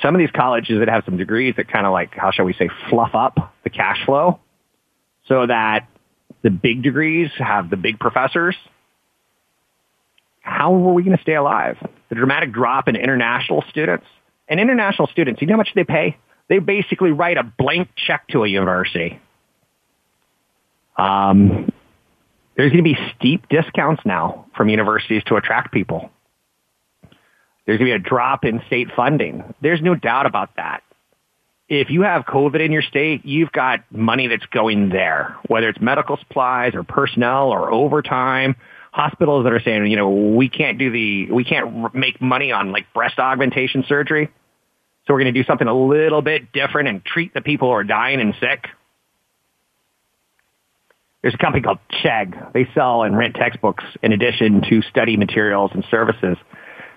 some 0.00 0.14
of 0.14 0.20
these 0.20 0.30
colleges 0.30 0.78
that 0.78 0.88
have 0.88 1.04
some 1.04 1.18
degrees 1.18 1.54
that 1.56 1.68
kind 1.68 1.86
of 1.86 1.92
like, 1.92 2.14
how 2.14 2.30
shall 2.30 2.44
we 2.44 2.54
say, 2.54 2.70
fluff 2.88 3.14
up 3.14 3.52
the 3.64 3.70
cash 3.70 3.98
flow 4.06 4.38
so 5.26 5.46
that 5.46 5.88
the 6.42 6.50
big 6.50 6.82
degrees 6.82 7.30
have 7.36 7.68
the 7.68 7.76
big 7.76 7.98
professors. 7.98 8.56
How 10.50 10.74
are 10.74 10.92
we 10.92 11.04
going 11.04 11.16
to 11.16 11.22
stay 11.22 11.36
alive? 11.36 11.76
The 12.08 12.16
dramatic 12.16 12.52
drop 12.52 12.88
in 12.88 12.96
international 12.96 13.62
students. 13.70 14.04
And 14.48 14.58
international 14.58 15.06
students, 15.06 15.40
you 15.40 15.46
know 15.46 15.54
how 15.54 15.58
much 15.58 15.70
they 15.76 15.84
pay? 15.84 16.16
They 16.48 16.58
basically 16.58 17.12
write 17.12 17.38
a 17.38 17.44
blank 17.44 17.88
check 17.94 18.26
to 18.28 18.42
a 18.42 18.48
university. 18.48 19.20
Um, 20.96 21.70
there's 22.56 22.72
going 22.72 22.82
to 22.84 22.94
be 22.94 22.98
steep 23.16 23.48
discounts 23.48 24.02
now 24.04 24.46
from 24.56 24.68
universities 24.68 25.22
to 25.26 25.36
attract 25.36 25.72
people. 25.72 26.10
There's 27.64 27.78
going 27.78 27.92
to 27.92 27.98
be 27.98 28.04
a 28.04 28.08
drop 28.08 28.44
in 28.44 28.60
state 28.66 28.88
funding. 28.96 29.54
There's 29.62 29.80
no 29.80 29.94
doubt 29.94 30.26
about 30.26 30.56
that. 30.56 30.82
If 31.68 31.90
you 31.90 32.02
have 32.02 32.24
COVID 32.24 32.60
in 32.62 32.72
your 32.72 32.82
state, 32.82 33.24
you've 33.24 33.52
got 33.52 33.84
money 33.92 34.26
that's 34.26 34.46
going 34.46 34.88
there, 34.88 35.36
whether 35.46 35.68
it's 35.68 35.80
medical 35.80 36.16
supplies 36.16 36.74
or 36.74 36.82
personnel 36.82 37.50
or 37.50 37.72
overtime. 37.72 38.56
Hospitals 38.92 39.44
that 39.44 39.52
are 39.52 39.60
saying, 39.60 39.86
you 39.86 39.96
know, 39.96 40.10
we 40.10 40.48
can't 40.48 40.78
do 40.78 40.90
the, 40.90 41.30
we 41.30 41.44
can't 41.44 41.94
make 41.94 42.20
money 42.20 42.50
on 42.52 42.72
like 42.72 42.92
breast 42.92 43.18
augmentation 43.18 43.84
surgery. 43.88 44.30
So 45.06 45.14
we're 45.14 45.20
going 45.20 45.32
to 45.32 45.40
do 45.40 45.46
something 45.46 45.68
a 45.68 45.74
little 45.74 46.22
bit 46.22 46.52
different 46.52 46.88
and 46.88 47.04
treat 47.04 47.32
the 47.32 47.40
people 47.40 47.68
who 47.68 47.72
are 47.72 47.84
dying 47.84 48.20
and 48.20 48.34
sick. 48.40 48.66
There's 51.22 51.34
a 51.34 51.38
company 51.38 51.62
called 51.62 51.78
Chegg. 52.02 52.52
They 52.52 52.68
sell 52.74 53.02
and 53.02 53.16
rent 53.16 53.34
textbooks 53.34 53.84
in 54.02 54.12
addition 54.12 54.62
to 54.70 54.82
study 54.82 55.16
materials 55.16 55.70
and 55.74 55.84
services. 55.90 56.36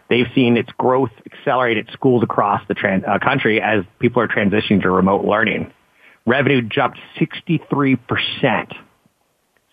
They've 0.09 0.27
seen 0.35 0.57
its 0.57 0.71
growth 0.77 1.11
accelerate 1.25 1.77
at 1.77 1.91
schools 1.91 2.23
across 2.23 2.61
the 2.67 2.75
uh, 2.75 3.19
country 3.19 3.61
as 3.61 3.83
people 3.99 4.21
are 4.21 4.27
transitioning 4.27 4.81
to 4.83 4.89
remote 4.89 5.25
learning. 5.25 5.73
Revenue 6.25 6.61
jumped 6.61 6.99
63%. 7.19 7.97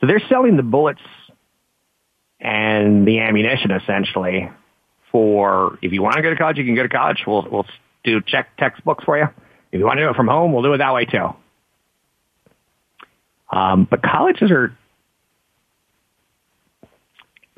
So 0.01 0.07
they're 0.07 0.23
selling 0.29 0.57
the 0.57 0.63
bullets 0.63 1.01
and 2.41 3.07
the 3.07 3.21
ammunition 3.21 3.71
essentially 3.71 4.51
for 5.13 5.79
if 5.83 5.93
you 5.93 6.03
want 6.03 6.17
to 6.17 6.23
go 6.23 6.31
to 6.31 6.37
college, 6.37 6.57
you 6.57 6.65
can 6.65 6.75
go 6.75 6.83
to 6.83 6.89
college. 6.89 7.25
We'll, 7.27 7.47
we'll 7.51 7.67
do 8.05 8.21
Chegg 8.21 8.47
textbooks 8.59 9.05
for 9.05 9.19
you. 9.19 9.29
If 9.73 9.79
you 9.79 9.85
want 9.85 9.99
to 9.99 10.05
do 10.05 10.11
it 10.11 10.17
from 10.17 10.29
home, 10.29 10.53
we'll 10.53 10.63
do 10.63 10.73
it 10.73 10.79
that 10.79 10.95
way 10.95 11.05
too. 11.05 11.29
Um, 13.51 13.87
but 13.91 14.03
colleges 14.03 14.51
are 14.51 14.77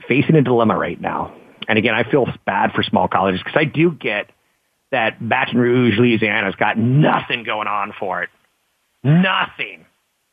facing 0.09 0.37
a 0.37 0.43
dilemma 0.43 0.77
right 0.77 1.01
now. 1.01 1.35
And 1.69 1.79
again, 1.79 1.95
I 1.95 2.11
feel 2.11 2.27
bad 2.45 2.73
for 2.73 2.83
small 2.83 3.09
colleges 3.09 3.41
because 3.45 3.59
I 3.59 3.65
do 3.65 3.93
get 3.93 4.31
that 4.91 5.27
Baton 5.27 5.59
Rouge, 5.59 5.99
Louisiana's 5.99 6.55
got 6.55 6.77
nothing 6.77 7.45
going 7.45 7.69
on 7.69 7.95
for 7.99 8.23
it. 8.23 8.31
Nothing 9.03 9.85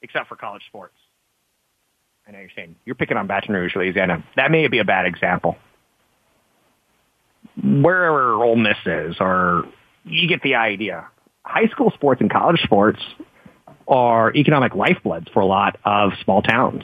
except 0.01 0.27
for 0.27 0.35
college 0.35 0.63
sports. 0.67 0.95
I 2.29 2.31
know 2.31 2.39
you're 2.41 2.49
saying 2.55 2.75
you're 2.85 2.95
picking 2.95 3.17
on 3.17 3.25
Baton 3.25 3.55
Rouge, 3.55 3.75
Louisiana. 3.75 4.23
That 4.35 4.51
may 4.51 4.67
be 4.67 4.77
a 4.77 4.85
bad 4.85 5.07
example. 5.07 5.57
Wherever 7.63 8.35
Ole 8.35 8.55
Miss 8.55 8.77
is, 8.85 9.15
or 9.19 9.65
you 10.05 10.27
get 10.27 10.43
the 10.43 10.53
idea. 10.53 11.07
High 11.43 11.67
school 11.69 11.89
sports 11.95 12.21
and 12.21 12.31
college 12.31 12.61
sports 12.61 12.99
are 13.87 14.31
economic 14.35 14.73
lifebloods 14.73 15.31
for 15.33 15.39
a 15.39 15.45
lot 15.47 15.79
of 15.83 16.11
small 16.23 16.43
towns. 16.43 16.83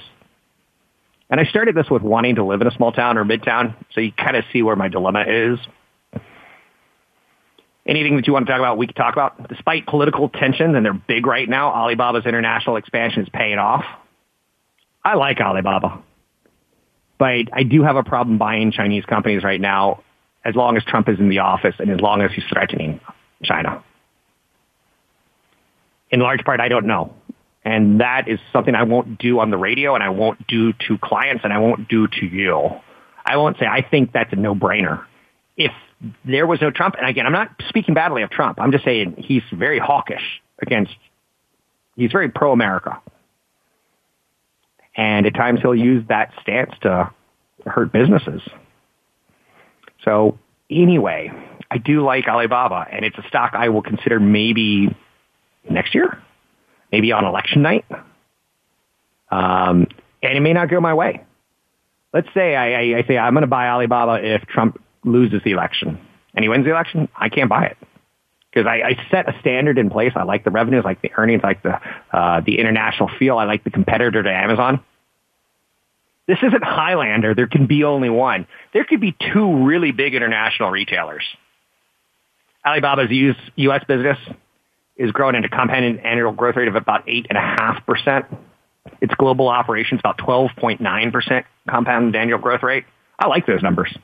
And 1.30 1.40
I 1.40 1.44
started 1.46 1.76
this 1.76 1.92
with 1.92 2.02
wanting 2.02 2.36
to 2.36 2.44
live 2.44 2.62
in 2.62 2.68
a 2.68 2.72
small 2.72 2.92
town 2.92 3.20
or 3.20 3.24
midtown, 3.24 3.76
so 3.94 4.02
you 4.02 4.12
kind 4.12 4.36
of 4.36 4.46
see 4.52 4.64
where 4.64 4.76
my 4.76 4.88
dilemma 4.88 5.26
is. 5.28 5.60
Anything 7.86 8.16
that 8.16 8.26
you 8.26 8.34
want 8.34 8.48
to 8.48 8.52
talk 8.52 8.60
about, 8.60 8.80
we 8.80 8.88
can 8.88 8.96
talk 8.96 9.14
about. 9.14 9.48
Despite 9.48 9.86
political 9.86 10.28
tensions, 10.28 10.76
and 10.76 10.84
they're 10.84 10.94
big 10.94 11.28
right 11.28 11.48
now, 11.48 11.72
Alibaba's 11.72 12.26
international 12.26 12.78
expansion 12.78 13.22
is 13.22 13.30
paying 13.30 13.60
off. 13.60 13.86
I 15.06 15.13
like 15.15 15.39
Alibaba. 15.39 16.02
But 17.18 17.46
I 17.54 17.63
do 17.63 17.84
have 17.84 17.96
a 17.96 18.04
problem 18.04 18.38
buying 18.38 18.72
Chinese 18.72 19.06
companies 19.06 19.44
right 19.44 19.62
now 19.62 20.04
as 20.44 20.56
long 20.56 20.76
as 20.78 20.84
Trump 20.84 21.08
is 21.08 21.20
in 21.20 21.30
the 21.30 21.39
office 21.39 21.76
and 21.80 21.89
as 21.91 22.02
long 22.02 22.22
as 22.22 22.32
he's 22.32 22.44
threatening 22.52 23.00
China. 23.44 23.84
In 26.10 26.20
large 26.20 26.44
part, 26.44 26.60
I 26.60 26.68
don't 26.68 26.88
know. 26.88 27.13
And 27.63 28.02
that 28.02 28.28
is 28.28 28.39
something 28.52 28.76
I 28.76 28.84
won't 28.84 29.18
do 29.18 29.39
on 29.39 29.50
the 29.50 29.58
radio 29.58 29.96
and 29.96 30.04
I 30.04 30.10
won't 30.10 30.46
do 30.48 30.74
to 30.88 30.98
clients 31.02 31.44
and 31.44 31.54
I 31.54 31.60
won't 31.60 31.88
do 31.88 32.08
to 32.08 32.26
you. 32.26 32.70
I 33.26 33.38
won't 33.38 33.58
say 33.58 33.65
I 33.65 33.82
think 33.82 34.12
that's 34.12 34.32
a 34.34 34.36
no-brainer. 34.36 35.06
If 35.58 35.72
there 36.26 36.46
was 36.46 36.62
no 36.62 36.70
Trump, 36.70 36.96
and 37.00 37.08
again, 37.08 37.26
I'm 37.26 37.32
not 37.32 37.50
speaking 37.70 37.94
badly 37.94 38.22
of 38.22 38.30
Trump. 38.30 38.60
I'm 38.60 38.72
just 38.72 38.86
saying 38.86 39.15
he's 39.18 39.41
very 39.52 39.80
hawkish 39.80 40.41
against, 40.62 40.96
he's 41.96 42.12
very 42.12 42.30
pro-America. 42.30 43.02
And 44.96 45.26
at 45.26 45.34
times 45.34 45.60
he'll 45.62 45.76
use 45.76 46.06
that 46.08 46.32
stance 46.42 46.72
to 46.82 47.12
hurt 47.66 47.92
businesses. 47.92 48.42
So 50.04 50.38
anyway, 50.70 51.32
I 51.70 51.78
do 51.78 52.04
like 52.04 52.28
Alibaba, 52.28 52.86
and 52.92 53.04
it's 53.04 53.18
a 53.18 53.28
stock 53.28 53.54
I 53.54 53.70
will 53.70 53.82
consider 53.82 54.20
maybe 54.20 54.96
next 55.70 55.96
year, 55.96 56.22
maybe 56.92 57.12
on 57.12 57.26
election 57.26 57.62
night. 57.62 57.86
Um, 59.32 59.88
and 60.22 60.38
it 60.38 60.42
may 60.42 60.54
not 60.54 60.70
go 60.70 60.80
my 60.80 60.94
way. 60.94 61.24
Let's 62.14 62.30
say 62.34 62.56
I, 62.56 62.72
I, 62.72 62.98
I 63.00 63.04
say 63.08 63.18
I'm 63.18 63.34
going 63.34 63.42
to 63.42 63.48
buy 63.48 63.68
Alibaba 63.68 64.24
if 64.24 64.44
Trump 64.48 64.82
loses 65.04 65.42
the 65.44 65.52
election 65.52 66.00
and 66.34 66.44
he 66.44 66.50
wins 66.50 66.66
the 66.66 66.72
election. 66.72 67.10
I 67.16 67.30
can't 67.30 67.50
buy 67.50 67.66
it 67.66 67.78
because 68.56 68.68
I, 68.68 68.88
I 68.88 69.08
set 69.12 69.28
a 69.28 69.38
standard 69.41 69.78
in 69.78 69.89
place. 69.89 70.13
I 70.15 70.24
like 70.24 70.46
the 70.46 70.52
revenues, 70.52 70.84
I 70.86 70.89
like 70.89 71.02
the 71.02 71.12
earnings, 71.18 71.41
I 71.44 71.48
like 71.48 71.63
the 71.63 71.80
uh, 72.12 72.41
the 72.41 72.58
international 72.58 73.10
feel. 73.20 73.38
I 73.38 73.44
like 73.44 73.63
the 73.63 73.70
competitor 73.70 74.24
to 74.24 74.32
Amazon. 74.32 74.80
This 76.28 76.39
isn't 76.41 76.63
Highlander. 76.63 77.36
There 77.36 77.48
can 77.48 77.68
be 77.68 77.84
only 77.84 78.10
one. 78.10 78.48
There 78.74 78.86
could 78.86 79.02
be 79.02 79.15
two 79.34 79.65
really 79.65 79.91
big 79.91 80.15
international 80.15 80.72
retailers. 80.72 81.24
Alibaba's 82.65 83.12
US, 83.12 83.36
U.S. 83.58 83.84
business 83.88 84.18
is 84.98 85.12
growing 85.12 85.36
at 85.36 85.46
a 85.46 85.50
compounded 85.50 86.00
annual 86.00 86.32
growth 86.32 86.56
rate 86.56 86.68
of 86.68 86.76
about 86.76 87.06
8.5%. 87.06 88.26
Its 89.02 89.13
global 89.15 89.50
operations 89.50 90.00
about 90.00 90.18
12.9% 90.18 91.44
compounded 91.70 92.15
annual 92.15 92.39
growth 92.39 92.63
rate. 92.63 92.86
I 93.20 93.28
like 93.28 93.46
those 93.46 93.62
numbers. 93.62 93.96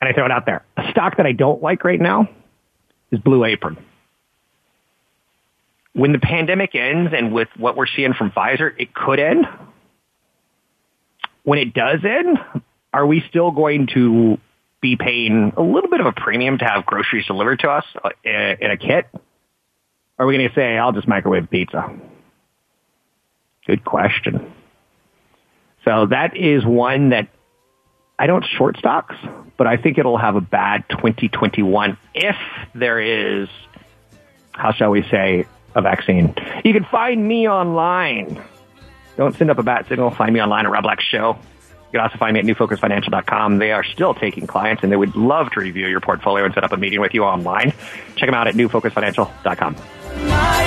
And 0.00 0.08
I 0.08 0.12
throw 0.12 0.24
it 0.24 0.30
out 0.30 0.46
there. 0.46 0.64
A 0.76 0.90
stock 0.90 1.16
that 1.18 1.26
I 1.26 1.32
don't 1.32 1.62
like 1.62 1.84
right 1.84 2.00
now 2.00 2.28
is 3.10 3.20
Blue 3.20 3.44
Apron. 3.44 3.76
When 5.92 6.12
the 6.12 6.18
pandemic 6.18 6.74
ends 6.74 7.12
and 7.14 7.32
with 7.32 7.48
what 7.56 7.76
we're 7.76 7.86
seeing 7.86 8.14
from 8.14 8.30
Pfizer, 8.30 8.70
it 8.78 8.94
could 8.94 9.18
end. 9.18 9.46
When 11.42 11.58
it 11.58 11.74
does 11.74 12.00
end, 12.04 12.38
are 12.92 13.06
we 13.06 13.22
still 13.28 13.50
going 13.50 13.88
to 13.94 14.38
be 14.80 14.96
paying 14.96 15.52
a 15.56 15.62
little 15.62 15.90
bit 15.90 16.00
of 16.00 16.06
a 16.06 16.12
premium 16.12 16.58
to 16.58 16.64
have 16.64 16.86
groceries 16.86 17.26
delivered 17.26 17.60
to 17.60 17.68
us 17.68 17.84
uh, 18.02 18.10
in 18.24 18.70
a 18.70 18.76
kit? 18.76 19.06
Are 20.18 20.26
we 20.26 20.36
going 20.36 20.48
to 20.48 20.54
say, 20.54 20.78
I'll 20.78 20.92
just 20.92 21.08
microwave 21.08 21.50
pizza? 21.50 21.88
Good 23.66 23.84
question. 23.84 24.52
So 25.84 26.06
that 26.06 26.36
is 26.36 26.64
one 26.64 27.10
that 27.10 27.28
I 28.20 28.26
don't 28.26 28.44
short 28.44 28.76
stocks, 28.76 29.16
but 29.56 29.66
I 29.66 29.78
think 29.78 29.96
it'll 29.96 30.18
have 30.18 30.36
a 30.36 30.42
bad 30.42 30.84
2021 30.90 31.96
if 32.14 32.36
there 32.74 33.00
is, 33.00 33.48
how 34.52 34.72
shall 34.72 34.90
we 34.90 35.02
say, 35.04 35.46
a 35.74 35.80
vaccine. 35.80 36.34
You 36.62 36.74
can 36.74 36.84
find 36.84 37.26
me 37.26 37.48
online. 37.48 38.38
Don't 39.16 39.34
send 39.34 39.50
up 39.50 39.56
a 39.56 39.62
bat 39.62 39.88
signal. 39.88 40.10
Find 40.10 40.34
me 40.34 40.42
online 40.42 40.66
at 40.66 40.70
Rob 40.70 40.82
Black 40.82 41.00
Show. 41.00 41.38
You 41.38 41.92
can 41.92 42.00
also 42.00 42.18
find 42.18 42.34
me 42.34 42.40
at 42.40 42.46
newfocusfinancial.com. 42.46 43.56
They 43.56 43.72
are 43.72 43.84
still 43.84 44.12
taking 44.12 44.46
clients 44.46 44.82
and 44.82 44.92
they 44.92 44.96
would 44.96 45.16
love 45.16 45.50
to 45.52 45.60
review 45.60 45.86
your 45.86 46.00
portfolio 46.00 46.44
and 46.44 46.52
set 46.52 46.62
up 46.62 46.72
a 46.72 46.76
meeting 46.76 47.00
with 47.00 47.14
you 47.14 47.24
online. 47.24 47.72
Check 48.16 48.28
them 48.28 48.34
out 48.34 48.48
at 48.48 48.54
newfocusfinancial.com. 48.54 50.59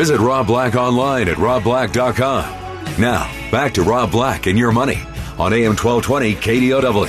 Visit 0.00 0.18
Rob 0.18 0.46
Black 0.46 0.76
online 0.76 1.28
at 1.28 1.36
robblack.com. 1.36 2.98
Now, 2.98 3.30
back 3.50 3.74
to 3.74 3.82
Rob 3.82 4.10
Black 4.10 4.46
and 4.46 4.58
your 4.58 4.72
money 4.72 4.96
on 5.38 5.52
AM 5.52 5.76
1220 5.76 6.36
KDOW. 6.36 7.06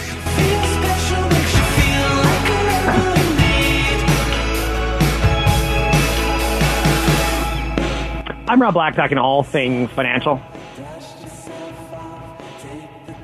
I'm 8.49 8.61
Rob 8.61 8.73
Black, 8.73 8.97
talking 8.97 9.17
all 9.17 9.43
things 9.43 9.89
financial. 9.91 10.41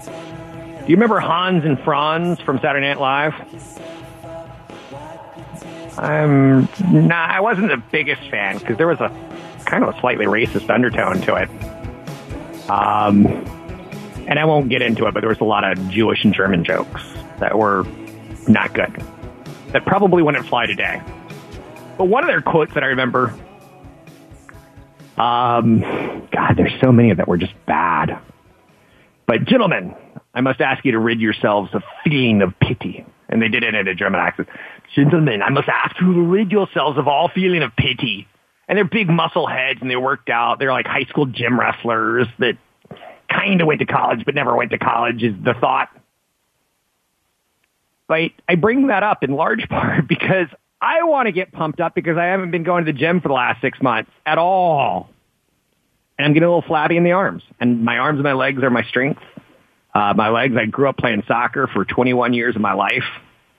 Do 0.01 0.85
you 0.87 0.95
remember 0.95 1.19
Hans 1.19 1.65
and 1.65 1.77
Franz 1.81 2.39
from 2.39 2.61
Saturday 2.61 2.87
Night 2.87 3.01
Live? 3.01 3.33
I'm 5.99 6.69
not. 6.89 7.31
I 7.31 7.41
wasn't 7.41 7.67
the 7.67 7.83
biggest 7.91 8.29
fan 8.29 8.59
because 8.59 8.77
there 8.77 8.87
was 8.87 9.01
a 9.01 9.11
kind 9.67 9.83
of 9.83 9.95
a 9.95 9.99
slightly 9.99 10.25
racist 10.25 10.69
undertone 10.69 11.21
to 11.21 11.35
it. 11.35 11.49
Um, 12.69 13.25
and 14.27 14.39
I 14.39 14.45
won't 14.45 14.69
get 14.69 14.81
into 14.81 15.05
it, 15.05 15.13
but 15.13 15.21
there 15.21 15.29
was 15.29 15.39
a 15.39 15.45
lot 15.45 15.63
of 15.63 15.89
Jewish 15.89 16.23
and 16.23 16.33
German 16.33 16.63
jokes 16.63 17.01
that 17.39 17.57
were 17.57 17.85
not 18.47 18.73
good. 18.73 19.01
That 19.71 19.85
probably 19.85 20.23
wouldn't 20.23 20.47
fly 20.47 20.65
today. 20.65 21.01
But 21.97 22.05
one 22.05 22.23
of 22.23 22.27
their 22.27 22.41
quotes 22.41 22.73
that 22.73 22.83
I 22.83 22.87
remember, 22.87 23.33
um, 25.17 25.79
God, 26.31 26.53
there's 26.55 26.79
so 26.81 26.91
many 26.91 27.11
of 27.11 27.17
that 27.17 27.27
were 27.27 27.37
just 27.37 27.53
bad. 27.65 28.19
But 29.25 29.45
gentlemen, 29.45 29.95
I 30.33 30.41
must 30.41 30.61
ask 30.61 30.83
you 30.85 30.91
to 30.93 30.99
rid 30.99 31.19
yourselves 31.19 31.73
of 31.73 31.83
feeling 32.03 32.41
of 32.41 32.57
pity. 32.59 33.05
And 33.29 33.41
they 33.41 33.49
did 33.49 33.63
it 33.63 33.75
in 33.75 33.87
a 33.87 33.95
German 33.95 34.21
accent. 34.21 34.47
Gentlemen, 34.95 35.41
I 35.41 35.49
must 35.49 35.67
ask 35.67 35.99
you 35.99 36.13
to 36.13 36.21
rid 36.21 36.51
yourselves 36.51 36.97
of 36.97 37.07
all 37.07 37.29
feeling 37.29 37.61
of 37.61 37.75
pity 37.75 38.27
and 38.67 38.77
they're 38.77 38.85
big 38.85 39.09
muscle 39.09 39.47
heads 39.47 39.79
and 39.81 39.89
they 39.89 39.95
worked 39.95 40.29
out. 40.29 40.59
They're 40.59 40.71
like 40.71 40.85
high 40.85 41.05
school 41.05 41.25
gym 41.25 41.59
wrestlers 41.59 42.27
that 42.39 42.57
kind 43.29 43.61
of 43.61 43.67
went 43.67 43.79
to 43.79 43.85
college 43.85 44.23
but 44.25 44.35
never 44.35 44.55
went 44.55 44.71
to 44.71 44.77
college 44.77 45.23
is 45.23 45.33
the 45.43 45.53
thought. 45.53 45.89
But 48.07 48.31
I 48.47 48.55
bring 48.55 48.87
that 48.87 49.03
up 49.03 49.23
in 49.23 49.31
large 49.31 49.67
part 49.69 50.07
because 50.07 50.47
I 50.81 51.03
want 51.03 51.27
to 51.27 51.31
get 51.31 51.51
pumped 51.51 51.79
up 51.79 51.95
because 51.95 52.17
I 52.17 52.25
haven't 52.25 52.51
been 52.51 52.63
going 52.63 52.85
to 52.85 52.91
the 52.91 52.97
gym 52.97 53.21
for 53.21 53.27
the 53.29 53.33
last 53.33 53.61
six 53.61 53.81
months 53.81 54.11
at 54.25 54.37
all. 54.37 55.09
And 56.17 56.25
I'm 56.25 56.33
getting 56.33 56.47
a 56.47 56.49
little 56.49 56.67
flabby 56.67 56.97
in 56.97 57.03
the 57.03 57.11
arms. 57.11 57.43
And 57.59 57.83
my 57.83 57.97
arms 57.97 58.17
and 58.17 58.23
my 58.23 58.33
legs 58.33 58.63
are 58.63 58.69
my 58.69 58.83
strength. 58.83 59.21
Uh, 59.93 60.13
my 60.15 60.29
legs, 60.29 60.55
I 60.59 60.65
grew 60.65 60.89
up 60.89 60.97
playing 60.97 61.23
soccer 61.27 61.67
for 61.67 61.85
21 61.85 62.33
years 62.33 62.55
of 62.55 62.61
my 62.61 62.73
life, 62.73 63.03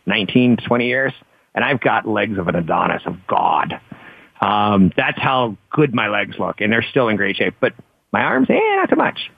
19 0.07 0.59
to 0.59 0.65
20 0.65 0.87
years. 0.87 1.13
And 1.55 1.65
I've 1.65 1.81
got 1.81 2.07
legs 2.07 2.39
of 2.39 2.47
an 2.49 2.55
Adonis, 2.55 3.03
of 3.07 3.27
God. 3.27 3.81
Um, 4.41 4.93
that's 4.97 5.21
how 5.21 5.57
good 5.71 5.95
my 5.95 6.09
legs 6.09 6.37
look, 6.39 6.61
and 6.61 6.73
they're 6.73 6.87
still 6.91 7.09
in 7.09 7.17
great 7.17 7.37
shape. 7.37 7.55
But 7.61 7.75
my 8.13 8.23
arms, 8.23 8.49
eh, 8.51 8.77
not 8.77 8.91
so 8.91 8.97
much. 8.97 9.31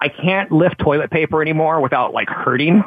I 0.00 0.08
can't 0.08 0.50
lift 0.50 0.78
toilet 0.78 1.10
paper 1.10 1.42
anymore 1.42 1.80
without 1.80 2.12
like 2.12 2.28
hurting. 2.28 2.82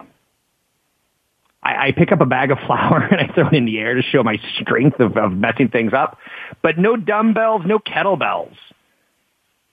I, 1.64 1.88
I 1.88 1.92
pick 1.92 2.12
up 2.12 2.22
a 2.22 2.26
bag 2.26 2.52
of 2.52 2.58
flour 2.66 3.02
and 3.04 3.22
I 3.22 3.34
throw 3.34 3.48
it 3.48 3.54
in 3.54 3.66
the 3.66 3.80
air 3.80 3.96
to 3.96 4.02
show 4.02 4.24
my 4.24 4.38
strength 4.60 5.00
of, 5.00 5.16
of 5.18 5.32
messing 5.32 5.70
things 5.70 5.94
up. 5.94 6.18
But 6.62 6.78
no 6.78 6.96
dumbbells, 6.96 7.62
no 7.66 7.80
kettlebells. 7.80 8.56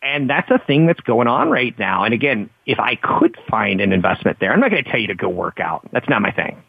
And 0.03 0.29
that's 0.29 0.51
a 0.51 0.59
thing 0.59 0.87
that's 0.87 1.01
going 1.01 1.29
on 1.29 1.49
right 1.49 1.79
now. 1.79 2.03
And 2.05 2.13
again, 2.13 2.51
if 2.67 2.81
I 2.81 2.97
could 2.97 3.37
find 3.49 3.81
an 3.81 3.93
investment 3.93 4.39
there, 4.41 4.53
I'm 4.53 4.59
not 4.59 4.71
going 4.71 4.83
to 4.83 4.91
tell 4.91 4.99
you 4.99 5.07
to 5.09 5.15
go 5.15 5.29
work 5.29 5.61
out. 5.61 5.89
That's 5.93 6.09
not 6.09 6.23
my 6.23 6.33
thing. 6.33 6.61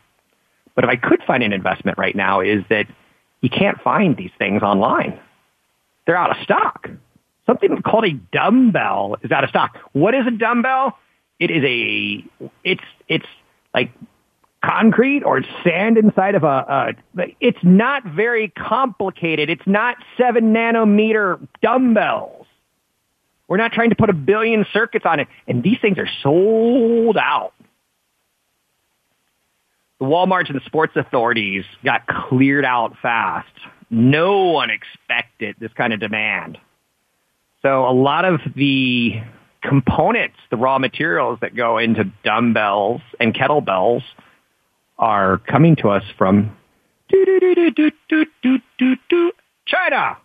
But 0.76 0.84
if 0.84 0.90
I 0.90 0.96
could 0.96 1.22
find 1.26 1.42
an 1.42 1.52
investment 1.54 1.98
right 1.98 2.16
now 2.16 2.42
is 2.42 2.64
that 2.70 2.86
you 3.44 3.50
can't 3.50 3.80
find 3.82 4.16
these 4.16 4.32
things 4.40 4.64
online. 4.64 5.20
They're 6.08 6.16
out 6.16 6.32
of 6.32 6.38
stock. 6.44 6.90
Something 7.46 7.82
called 7.82 8.06
a 8.06 8.14
dumbbell 8.14 9.18
is 9.22 9.32
out 9.32 9.44
of 9.44 9.50
stock. 9.50 9.78
What 9.92 10.16
is 10.16 10.26
a 10.26 10.32
dumbbell? 10.32 10.98
It 11.40 11.52
is 11.52 11.64
a, 11.64 12.50
it's, 12.64 12.84
it's 13.10 13.26
like 13.74 13.92
concrete 14.64 15.24
or 15.24 15.42
sand 15.62 15.98
inside 15.98 16.36
of 16.36 16.46
a, 16.46 16.96
a, 17.18 17.24
it's 17.42 17.60
not 17.64 18.06
very 18.06 18.48
complicated. 18.48 19.50
It's 19.50 19.68
not 19.68 19.98
seven 20.18 20.54
nanometer 20.54 21.46
dumbbells. 21.62 22.48
We're 23.50 23.58
not 23.58 23.74
trying 23.74 23.90
to 23.90 23.98
put 23.98 24.10
a 24.10 24.14
billion 24.14 24.66
circuits 24.72 25.06
on 25.06 25.20
it. 25.20 25.28
And 25.50 25.62
these 25.62 25.80
things 25.82 25.98
are 25.98 26.10
sold 26.22 27.18
out 27.18 27.54
the 30.04 30.50
and 30.50 30.60
the 30.60 30.66
sports 30.66 30.94
authorities 30.96 31.64
got 31.84 32.06
cleared 32.08 32.66
out 32.66 32.96
fast. 33.02 33.48
No 33.90 34.48
one 34.50 34.70
expected 34.70 35.56
this 35.60 35.72
kind 35.74 35.94
of 35.94 36.00
demand. 36.00 36.58
So 37.62 37.88
a 37.88 37.94
lot 37.94 38.26
of 38.26 38.42
the 38.56 39.22
components, 39.62 40.36
the 40.52 40.58
raw 40.58 40.78
materials 40.78 41.40
that 41.42 41.56
go 41.56 41.78
into 41.78 42.06
dumbbells 42.24 43.02
and 43.20 43.34
kettlebells 43.34 44.04
are 45.00 45.38
coming 45.38 45.78
to 45.78 45.90
us 45.90 46.04
from 46.18 46.56
China. 49.66 50.18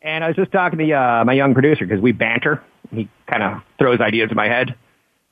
And 0.00 0.24
I 0.24 0.28
was 0.28 0.36
just 0.36 0.52
talking 0.52 0.78
to 0.78 0.92
uh, 0.92 1.24
my 1.26 1.34
young 1.34 1.52
producer 1.52 1.86
because 1.86 2.00
we 2.00 2.12
banter. 2.12 2.62
He 2.90 3.08
kind 3.28 3.42
of 3.42 3.62
throws 3.78 4.00
ideas 4.00 4.30
in 4.30 4.36
my 4.36 4.48
head 4.48 4.74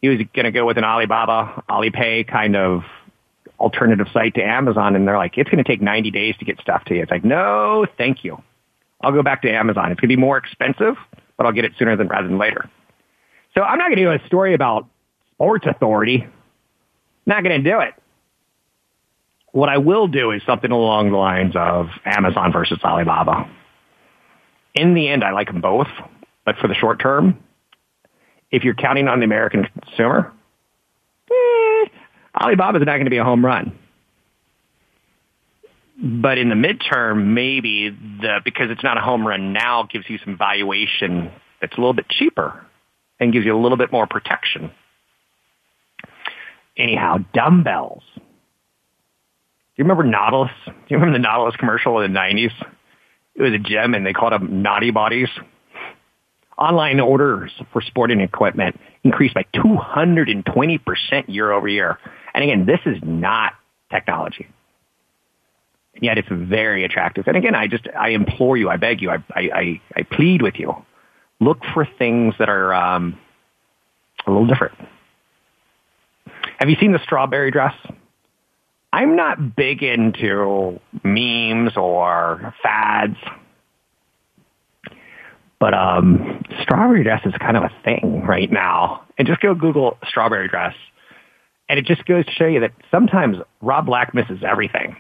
he 0.01 0.09
was 0.09 0.19
going 0.35 0.45
to 0.45 0.51
go 0.51 0.65
with 0.65 0.79
an 0.79 0.85
Alibaba, 0.85 1.63
Alipay 1.69 2.27
kind 2.27 2.57
of 2.57 2.83
alternative 3.59 4.07
site 4.13 4.35
to 4.35 4.43
Amazon. 4.43 4.97
And 4.97 5.07
they're 5.07 5.19
like, 5.19 5.37
it's 5.37 5.51
going 5.51 5.63
to 5.63 5.69
take 5.69 5.83
90 5.83 6.11
days 6.11 6.35
to 6.39 6.45
get 6.45 6.59
stuff 6.61 6.85
to 6.87 6.95
you. 6.95 7.03
It's 7.03 7.11
like, 7.11 7.25
no, 7.25 7.87
thank 7.99 8.25
you. 8.25 8.43
I'll 9.03 9.13
go 9.13 9.23
back 9.23 9.43
to 9.43 9.51
Amazon. 9.51 9.93
It's 9.93 10.01
going 10.01 10.09
to 10.11 10.17
be 10.17 10.21
more 10.21 10.39
expensive, 10.39 10.97
but 11.37 11.47
I'll 11.47 11.53
get 11.53 11.65
it 11.65 11.73
sooner 11.79 11.97
than 11.97 12.09
rather 12.09 12.29
than 12.29 12.39
later. 12.39 12.71
So 13.55 13.63
I'm 13.63 13.79
not 13.79 13.89
going 13.89 13.97
to 13.97 14.05
do 14.05 14.11
a 14.11 14.27
story 14.27 14.55
about 14.55 14.87
Sports 15.35 15.67
Authority. 15.69 16.27
Not 17.27 17.45
going 17.45 17.63
to 17.63 17.71
do 17.71 17.81
it. 17.81 17.95
What 19.53 19.69
I 19.69 19.79
will 19.79 20.07
do 20.07 20.31
is 20.31 20.43
something 20.47 20.71
along 20.71 21.11
the 21.11 21.17
lines 21.17 21.55
of 21.57 21.89
Amazon 22.05 22.53
versus 22.53 22.79
Alibaba. 22.85 23.51
In 24.75 24.95
the 24.95 25.09
end, 25.09 25.25
I 25.25 25.33
like 25.33 25.49
them 25.49 25.61
both, 25.61 25.89
but 26.45 26.57
for 26.59 26.69
the 26.69 26.75
short 26.75 27.01
term, 27.01 27.43
if 28.51 28.65
you're 28.65 28.75
counting 28.75 29.09
on 29.09 29.19
the 29.19 29.25
American 29.25 29.67
consumer, 30.01 30.33
eh, 31.31 31.89
Alibaba's 32.41 32.83
not 32.87 32.95
going 32.95 33.05
to 33.05 33.11
be 33.11 33.19
a 33.19 33.25
home 33.25 33.45
run. 33.45 33.79
But 36.03 36.39
in 36.39 36.49
the 36.49 36.55
midterm, 36.55 37.35
maybe 37.35 37.91
the 37.91 38.41
because 38.43 38.71
it's 38.71 38.83
not 38.83 38.97
a 38.97 39.01
home 39.01 39.27
run 39.27 39.53
now 39.53 39.87
gives 39.91 40.09
you 40.09 40.19
some 40.25 40.39
valuation 40.39 41.31
that's 41.61 41.77
a 41.77 41.81
little 41.81 41.93
bit 41.93 42.09
cheaper 42.09 42.65
and 43.19 43.33
gives 43.33 43.45
you 43.45 43.55
a 43.55 43.61
little 43.61 43.77
bit 43.77 43.93
more 43.93 44.07
protection. 44.07 44.71
Anyhow, 46.75 47.19
dumbbells. 47.35 48.03
Do 48.15 48.23
you 49.77 49.85
remember 49.85 50.05
Nautilus? 50.05 50.53
Do 50.65 50.73
you 50.89 50.97
remember 50.97 51.19
the 51.19 51.23
Nautilus 51.23 51.57
commercial 51.57 52.01
in 52.01 52.15
the 52.15 52.19
90s? 52.19 52.53
It 53.35 53.43
was 53.43 53.53
a 53.53 53.59
gym 53.59 53.93
and 53.93 54.07
they 54.07 54.15
called 54.15 54.33
them 54.33 54.63
Naughty 54.63 54.91
Bodies. 54.91 55.29
Online 56.61 57.01
orders 57.01 57.51
for 57.73 57.81
sporting 57.81 58.21
equipment 58.21 58.79
increased 59.03 59.35
by 59.35 59.45
220% 59.55 61.25
year 61.27 61.53
over 61.53 61.67
year. 61.67 61.99
And 62.35 62.45
again, 62.45 62.67
this 62.67 62.81
is 62.85 62.99
not 63.03 63.55
technology. 63.91 64.47
And 65.95 66.05
yet 66.05 66.19
it's 66.19 66.29
very 66.31 66.85
attractive. 66.85 67.27
And 67.27 67.37
again, 67.37 67.55
I 67.55 67.67
just, 67.67 67.89
I 67.99 68.11
implore 68.11 68.57
you, 68.57 68.69
I 68.69 68.77
beg 68.77 69.01
you, 69.01 69.11
I, 69.11 69.19
I, 69.35 69.81
I, 69.97 70.03
plead 70.03 70.43
with 70.43 70.55
you. 70.57 70.75
Look 71.41 71.59
for 71.73 71.89
things 71.99 72.35
that 72.39 72.49
are 72.49 72.75
um, 72.75 73.19
a 74.27 74.31
little 74.31 74.47
different. 74.47 74.77
Have 76.59 76.69
you 76.69 76.77
seen 76.79 76.93
the 76.93 77.01
strawberry 77.03 77.51
dress? 77.51 77.75
I'm 78.93 79.17
not 79.17 79.57
big 79.57 79.83
into 79.83 80.79
memes 81.03 81.77
or 81.77 82.55
fads. 82.63 83.17
But 85.61 85.75
um, 85.75 86.43
strawberry 86.63 87.05
dress 87.05 87.21
is 87.27 87.35
kind 87.39 87.57
of 87.57 87.65
a 87.65 87.71
thing 87.85 88.25
right 88.27 88.51
now. 88.51 89.03
And 89.19 89.29
just 89.29 89.41
go 89.41 89.55
Google 89.55 89.99
strawberry 90.09 90.49
dress. 90.49 90.75
And 91.69 91.79
it 91.79 91.85
just 91.85 92.05
goes 92.07 92.25
to 92.25 92.33
show 92.33 92.47
you 92.47 92.61
that 92.61 92.73
sometimes 92.91 93.37
Rob 93.61 93.87
Black 93.87 94.15
misses 94.15 94.43
everything. 94.43 94.97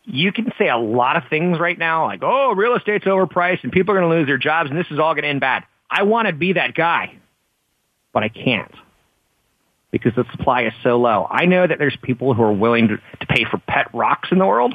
you 0.07 0.33
can 0.33 0.53
say 0.57 0.69
a 0.69 0.77
lot 0.77 1.17
of 1.17 1.25
things 1.29 1.59
right 1.59 1.79
now, 1.79 2.07
like, 2.07 2.21
oh, 2.23 2.55
real 2.55 2.77
estate's 2.77 3.05
overpriced 3.05 3.65
and 3.65 3.73
people 3.73 3.95
are 3.95 4.01
going 4.01 4.11
to 4.11 4.17
lose 4.17 4.27
their 4.27 4.39
jobs 4.39 4.71
and 4.71 4.79
this 4.79 4.87
is 4.91 4.99
all 4.99 5.15
going 5.15 5.25
to 5.25 5.29
end 5.29 5.41
bad. 5.41 5.65
I 5.91 6.05
want 6.05 6.29
to 6.29 6.33
be 6.33 6.55
that 6.55 6.75
guy, 6.75 7.17
but 8.13 8.23
I 8.23 8.29
can't 8.29 8.73
because 9.91 10.15
the 10.15 10.25
supply 10.33 10.63
is 10.63 10.73
so 10.83 10.99
low. 10.99 11.27
I 11.29 11.47
know 11.47 11.67
that 11.67 11.79
there's 11.79 11.97
people 12.03 12.35
who 12.35 12.43
are 12.43 12.53
willing 12.53 12.89
to, 12.89 12.97
to 12.97 13.27
pay 13.27 13.45
for 13.51 13.59
pet 13.59 13.89
rocks 13.95 14.29
in 14.31 14.39
the 14.39 14.47
world. 14.47 14.75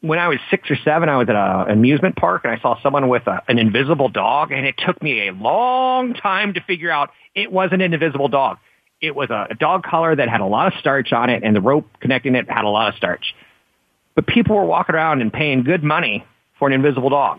When 0.00 0.18
I 0.18 0.28
was 0.28 0.38
six 0.50 0.70
or 0.70 0.76
seven, 0.84 1.08
I 1.08 1.16
was 1.16 1.28
at 1.28 1.34
an 1.34 1.70
amusement 1.70 2.16
park 2.16 2.42
and 2.44 2.52
I 2.52 2.60
saw 2.60 2.80
someone 2.82 3.08
with 3.08 3.26
a, 3.26 3.42
an 3.48 3.58
invisible 3.58 4.08
dog 4.08 4.52
and 4.52 4.66
it 4.66 4.76
took 4.78 5.02
me 5.02 5.28
a 5.28 5.32
long 5.32 6.14
time 6.14 6.54
to 6.54 6.60
figure 6.60 6.90
out 6.90 7.10
it 7.34 7.50
wasn't 7.50 7.82
an 7.82 7.94
invisible 7.94 8.28
dog. 8.28 8.58
It 9.00 9.14
was 9.14 9.30
a, 9.30 9.48
a 9.50 9.54
dog 9.54 9.84
collar 9.84 10.14
that 10.14 10.28
had 10.28 10.40
a 10.40 10.46
lot 10.46 10.72
of 10.72 10.78
starch 10.80 11.12
on 11.12 11.30
it 11.30 11.42
and 11.42 11.54
the 11.54 11.60
rope 11.60 11.86
connecting 12.00 12.34
it 12.34 12.50
had 12.50 12.64
a 12.64 12.68
lot 12.68 12.88
of 12.88 12.94
starch. 12.96 13.34
But 14.18 14.26
people 14.26 14.56
were 14.56 14.64
walking 14.64 14.96
around 14.96 15.22
and 15.22 15.32
paying 15.32 15.62
good 15.62 15.84
money 15.84 16.26
for 16.58 16.66
an 16.66 16.74
invisible 16.74 17.08
dog. 17.08 17.38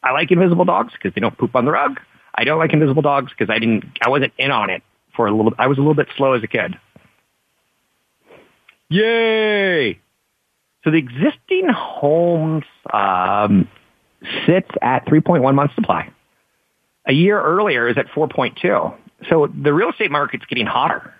I 0.00 0.12
like 0.12 0.30
invisible 0.30 0.64
dogs 0.64 0.92
because 0.92 1.12
they 1.16 1.20
don't 1.20 1.36
poop 1.36 1.56
on 1.56 1.64
the 1.64 1.72
rug. 1.72 1.98
I 2.32 2.44
don't 2.44 2.60
like 2.60 2.72
invisible 2.72 3.02
dogs 3.02 3.32
because 3.36 3.52
I 3.52 3.58
didn't, 3.58 3.84
I 4.00 4.08
wasn't 4.08 4.32
in 4.38 4.52
on 4.52 4.70
it 4.70 4.84
for 5.16 5.26
a 5.26 5.34
little, 5.34 5.52
I 5.58 5.66
was 5.66 5.78
a 5.78 5.80
little 5.80 5.96
bit 5.96 6.06
slow 6.16 6.34
as 6.34 6.44
a 6.44 6.46
kid. 6.46 6.76
Yay! 8.88 9.98
So 10.84 10.92
the 10.92 10.98
existing 10.98 11.68
homes 11.74 12.62
um, 12.92 13.68
sits 14.46 14.70
at 14.80 15.06
3.1 15.06 15.56
months 15.56 15.74
supply. 15.74 16.08
A 17.04 17.12
year 17.12 17.42
earlier 17.42 17.88
is 17.88 17.98
at 17.98 18.06
4.2. 18.14 18.94
So 19.28 19.48
the 19.48 19.74
real 19.74 19.90
estate 19.90 20.12
market's 20.12 20.44
getting 20.44 20.66
hotter. 20.66 21.12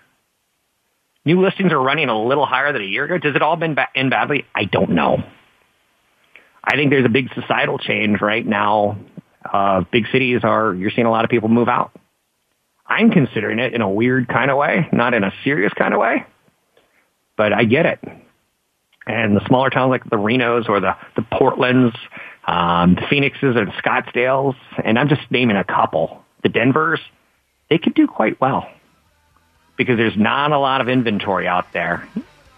New 1.25 1.41
listings 1.41 1.71
are 1.71 1.81
running 1.81 2.09
a 2.09 2.21
little 2.21 2.45
higher 2.45 2.73
than 2.73 2.81
a 2.81 2.85
year 2.85 3.05
ago. 3.05 3.17
Does 3.17 3.35
it 3.35 3.41
all 3.41 3.55
been 3.55 3.75
ba- 3.75 3.87
in 3.95 4.09
badly? 4.09 4.45
I 4.53 4.65
don't 4.65 4.91
know. 4.91 5.23
I 6.63 6.75
think 6.75 6.91
there's 6.91 7.05
a 7.05 7.09
big 7.09 7.29
societal 7.33 7.77
change 7.77 8.21
right 8.21 8.45
now. 8.45 8.97
Uh, 9.51 9.83
big 9.91 10.05
cities 10.11 10.41
are, 10.43 10.73
you're 10.73 10.91
seeing 10.91 11.07
a 11.07 11.11
lot 11.11 11.23
of 11.23 11.29
people 11.29 11.49
move 11.49 11.67
out. 11.69 11.91
I'm 12.85 13.09
considering 13.09 13.59
it 13.59 13.73
in 13.73 13.81
a 13.81 13.89
weird 13.89 14.27
kind 14.27 14.51
of 14.51 14.57
way, 14.57 14.87
not 14.91 15.13
in 15.13 15.23
a 15.23 15.31
serious 15.43 15.73
kind 15.73 15.93
of 15.93 15.99
way, 15.99 16.25
but 17.37 17.53
I 17.53 17.63
get 17.63 17.85
it. 17.85 17.99
And 19.05 19.35
the 19.35 19.45
smaller 19.47 19.69
towns 19.69 19.89
like 19.89 20.03
the 20.05 20.17
Renos 20.17 20.69
or 20.69 20.79
the, 20.79 20.95
the 21.15 21.21
Portlands, 21.21 21.95
um, 22.45 22.95
the 22.95 23.01
Phoenixes 23.09 23.55
and 23.55 23.71
Scottsdales, 23.73 24.55
and 24.83 24.99
I'm 24.99 25.09
just 25.09 25.21
naming 25.29 25.57
a 25.57 25.63
couple, 25.63 26.23
the 26.43 26.49
Denvers, 26.49 26.99
they 27.69 27.77
could 27.77 27.93
do 27.93 28.07
quite 28.07 28.39
well 28.39 28.67
because 29.77 29.97
there's 29.97 30.17
not 30.17 30.51
a 30.51 30.59
lot 30.59 30.81
of 30.81 30.89
inventory 30.89 31.47
out 31.47 31.71
there 31.73 32.07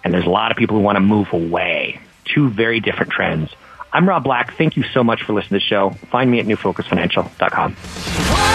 and 0.03 0.13
there's 0.13 0.25
a 0.25 0.29
lot 0.29 0.51
of 0.51 0.57
people 0.57 0.77
who 0.77 0.83
want 0.83 0.97
to 0.97 1.01
move 1.01 1.31
away. 1.33 1.99
Two 2.25 2.49
very 2.49 2.79
different 2.79 3.11
trends. 3.11 3.49
I'm 3.91 4.07
Rob 4.07 4.23
Black. 4.23 4.55
Thank 4.57 4.77
you 4.77 4.83
so 4.83 5.03
much 5.03 5.23
for 5.23 5.33
listening 5.33 5.59
to 5.59 5.65
the 5.65 5.69
show. 5.69 5.89
Find 6.11 6.29
me 6.29 6.39
at 6.39 6.45
newfocusfinancial.com. 6.45 8.54